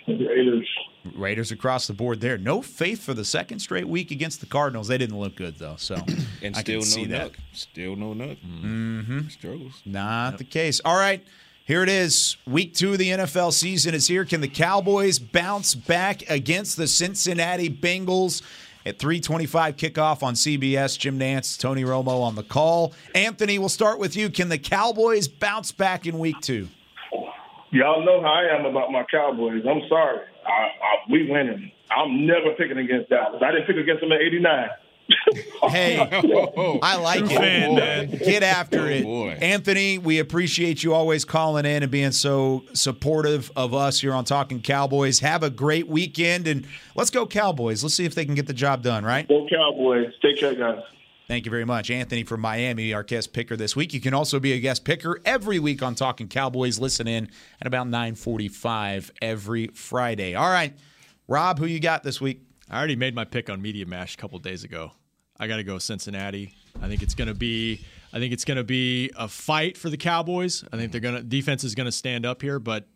[0.08, 0.68] Raiders.
[1.16, 2.38] Raiders across the board there.
[2.38, 4.88] No faith for the second straight week against the Cardinals.
[4.90, 5.96] They didn't look good though, so
[6.44, 7.32] and I still can see no that.
[7.32, 7.36] Nuk.
[7.54, 8.38] Still no Nuk.
[8.38, 9.28] Mm-hmm.
[9.30, 9.82] Struggles.
[9.86, 10.82] Not the case.
[10.84, 11.24] All right.
[11.66, 12.36] Here it is.
[12.48, 14.26] Week two of the NFL season is here.
[14.26, 18.42] Can the Cowboys bounce back against the Cincinnati Bengals?
[18.86, 22.94] At 325 kickoff on CBS, Jim Nantz, Tony Romo on the call.
[23.14, 24.30] Anthony, we'll start with you.
[24.30, 26.70] Can the Cowboys bounce back in week two?
[27.72, 29.64] Y'all know how I am about my Cowboys.
[29.70, 30.26] I'm sorry.
[30.48, 31.72] I, I, we winning.
[31.92, 33.42] I'm never picking against Dallas.
[33.46, 34.70] I didn't pick against them in '89.
[35.70, 35.98] Hey,
[36.82, 37.38] I like True it.
[37.38, 38.10] fan, man.
[38.10, 39.04] Get after Oh, it.
[39.04, 39.38] boy.
[39.42, 44.24] Anthony, we appreciate you always calling in and being so supportive of us here on
[44.26, 45.20] Talking Cowboys.
[45.20, 47.84] Have a great weekend and let's go Cowboys.
[47.84, 49.28] Let's see if they can get the job done, right?
[49.28, 50.12] Go Cowboys.
[50.22, 50.82] Take care, guys.
[51.28, 51.92] Thank you very much.
[51.92, 53.94] Anthony from Miami, our guest picker this week.
[53.94, 56.80] You can also be a guest picker every week on Talking Cowboys.
[56.80, 57.30] Listen in
[57.62, 60.34] at about 945 every Friday.
[60.36, 60.74] All right.
[61.28, 62.42] Rob, who you got this week?
[62.70, 64.94] I already made my pick on Media Mash a couple days ago.
[65.40, 66.54] I got to go Cincinnati.
[66.82, 67.86] I think it's going to be.
[68.12, 70.64] I think it's going to be a fight for the Cowboys.
[70.74, 72.88] I think they're going to defense is going to stand up here, but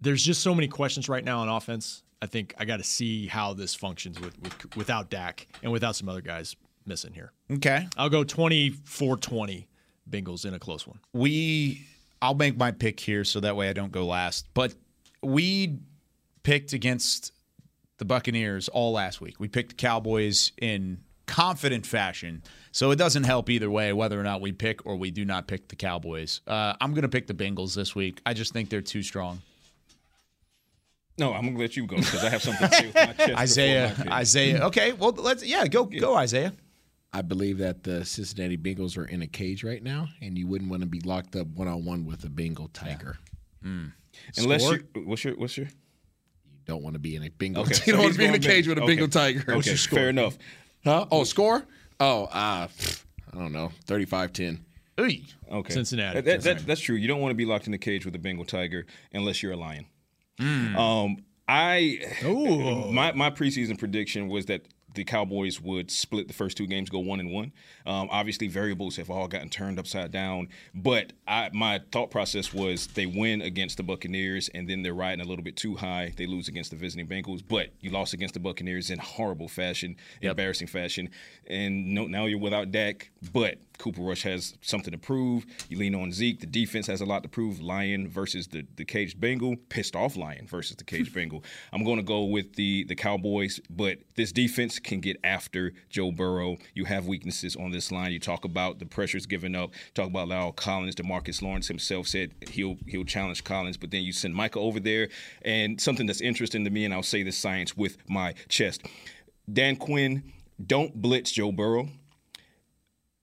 [0.00, 2.02] there's just so many questions right now on offense.
[2.22, 5.96] I think I got to see how this functions with, with without Dak and without
[5.96, 6.54] some other guys
[6.86, 7.32] missing here.
[7.50, 7.86] Okay.
[7.96, 9.66] I'll go 24-20
[10.08, 10.98] Bengals in a close one.
[11.12, 11.86] We
[12.22, 14.46] I'll make my pick here so that way I don't go last.
[14.54, 14.74] But
[15.22, 15.78] we
[16.42, 17.32] picked against
[17.98, 19.38] the Buccaneers all last week.
[19.38, 20.98] We picked the Cowboys in
[21.30, 22.42] confident fashion.
[22.72, 25.46] So it doesn't help either way whether or not we pick or we do not
[25.46, 26.40] pick the Cowboys.
[26.46, 28.20] Uh, I'm going to pick the Bengals this week.
[28.26, 29.40] I just think they're too strong.
[31.18, 33.38] No, I'm gonna let you go because I have something to say with my chest.
[33.38, 34.16] Isaiah, my.
[34.16, 34.64] Isaiah.
[34.68, 36.54] Okay, well let's yeah go go Isaiah.
[37.12, 40.70] I believe that the Cincinnati Bengals are in a cage right now, and you wouldn't
[40.70, 43.18] want to be locked up one on one with a Bengal Tiger.
[43.62, 44.76] Unless Score?
[44.94, 45.72] you, what's your what's your You
[46.64, 47.64] don't want to be in a Bengal.
[47.64, 49.08] Okay, you so don't want to be in a cage with a Bengal.
[49.08, 49.38] Bengal Okay.
[49.40, 49.52] Tiger.
[49.58, 50.38] Okay, fair enough.
[50.84, 51.06] Huh?
[51.10, 51.64] Oh, score?
[51.98, 52.68] Oh, uh,
[53.32, 54.60] I don't know, 35-10.
[55.50, 56.20] Okay, Cincinnati.
[56.20, 56.96] That- that- that- that's true.
[56.96, 59.52] You don't want to be locked in a cage with a Bengal tiger unless you're
[59.52, 59.86] a lion.
[60.38, 60.76] Hmm.
[60.76, 61.16] Um,
[61.48, 61.98] I
[62.92, 64.62] my my preseason prediction was that
[64.94, 67.52] the Cowboys would split the first two games, go one and one.
[67.86, 72.86] Um, obviously, variables have all gotten turned upside down, but I, my thought process was
[72.88, 76.12] they win against the Buccaneers, and then they're riding a little bit too high.
[76.16, 79.96] They lose against the visiting Bengals, but you lost against the Buccaneers in horrible fashion,
[80.20, 81.10] embarrassing fashion,
[81.46, 83.10] and no, now you're without Dak.
[83.32, 85.46] But Cooper Rush has something to prove.
[85.70, 86.40] You lean on Zeke.
[86.40, 87.60] The defense has a lot to prove.
[87.60, 89.56] Lion versus the the caged Bengal.
[89.70, 91.42] Pissed off Lion versus the caged Bengal.
[91.72, 96.12] I'm going to go with the the Cowboys, but this defense can get after Joe
[96.12, 96.58] Burrow.
[96.74, 98.12] You have weaknesses on this line.
[98.12, 99.70] You talk about the pressures given up.
[99.94, 100.94] Talk about La'el Collins.
[100.94, 105.08] Demarcus Lawrence himself said he'll he'll challenge Collins, but then you send Micah over there,
[105.42, 108.82] and something that's interesting to me, and I'll say this science with my chest.
[109.50, 110.32] Dan Quinn,
[110.64, 111.88] don't blitz Joe Burrow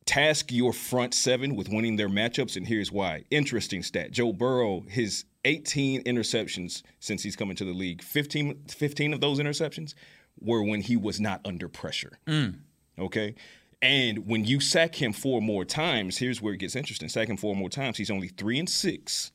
[0.07, 3.23] task your front seven with winning their matchups, and here's why.
[3.29, 4.11] Interesting stat.
[4.11, 9.39] Joe Burrow, his 18 interceptions since he's come into the league, 15, 15 of those
[9.39, 9.93] interceptions
[10.39, 12.17] were when he was not under pressure.
[12.25, 12.55] Mm.
[12.97, 13.35] Okay?
[13.81, 17.09] And when you sack him four more times, here's where it gets interesting.
[17.09, 19.31] Sack him four more times, he's only three and six.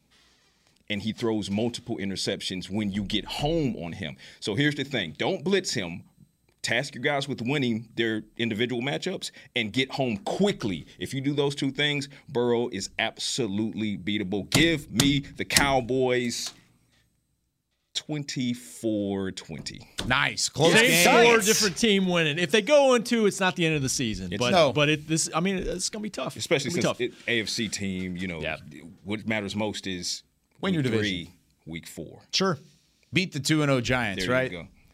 [0.91, 4.17] And he throws multiple interceptions when you get home on him.
[4.41, 6.03] So here's the thing don't blitz him,
[6.63, 10.87] task your guys with winning their individual matchups and get home quickly.
[10.99, 14.49] If you do those two things, Burrow is absolutely beatable.
[14.51, 16.53] Give me the Cowboys
[17.95, 19.89] 24 20.
[20.07, 20.49] Nice.
[20.49, 21.27] Close Same game.
[21.27, 22.39] four different team winning.
[22.39, 24.27] If they go into, it's not the end of the season.
[24.33, 24.73] It's- but No.
[24.73, 26.37] but it this I mean it's gonna be tough.
[26.37, 28.41] Especially It's gonna since be it, AFC team, you know,
[29.05, 30.23] what matters most is
[30.61, 31.17] Win your week division.
[31.27, 31.31] three,
[31.67, 32.23] week four.
[32.33, 32.59] Sure.
[33.13, 34.51] Beat the 2 and 0 Giants, There right?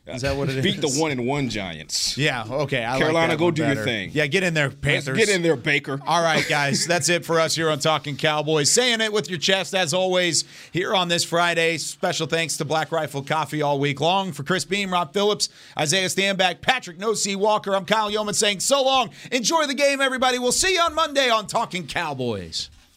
[0.09, 0.65] Is that what it is?
[0.69, 2.17] Beat the one and one Giants.
[2.17, 2.85] Yeah, okay.
[2.85, 4.11] I like Carolina, that go do your thing.
[4.13, 5.17] Yeah, get in there, Panthers.
[5.17, 6.01] Get in there, Baker.
[6.07, 8.71] All right, guys, that's it for us here on Talking Cowboys.
[8.71, 11.79] Saying it with your chest, as always, here on this Friday.
[11.79, 14.33] Special thanks to Black Rifle Coffee all week long.
[14.33, 15.49] For Chris Beam, Rob Phillips,
[15.79, 19.11] Isaiah Stanback, Patrick No C Walker, I'm Kyle Yeoman saying so long.
[19.31, 20.39] Enjoy the game, everybody.
[20.39, 22.71] We'll see you on Monday on Talking Cowboys.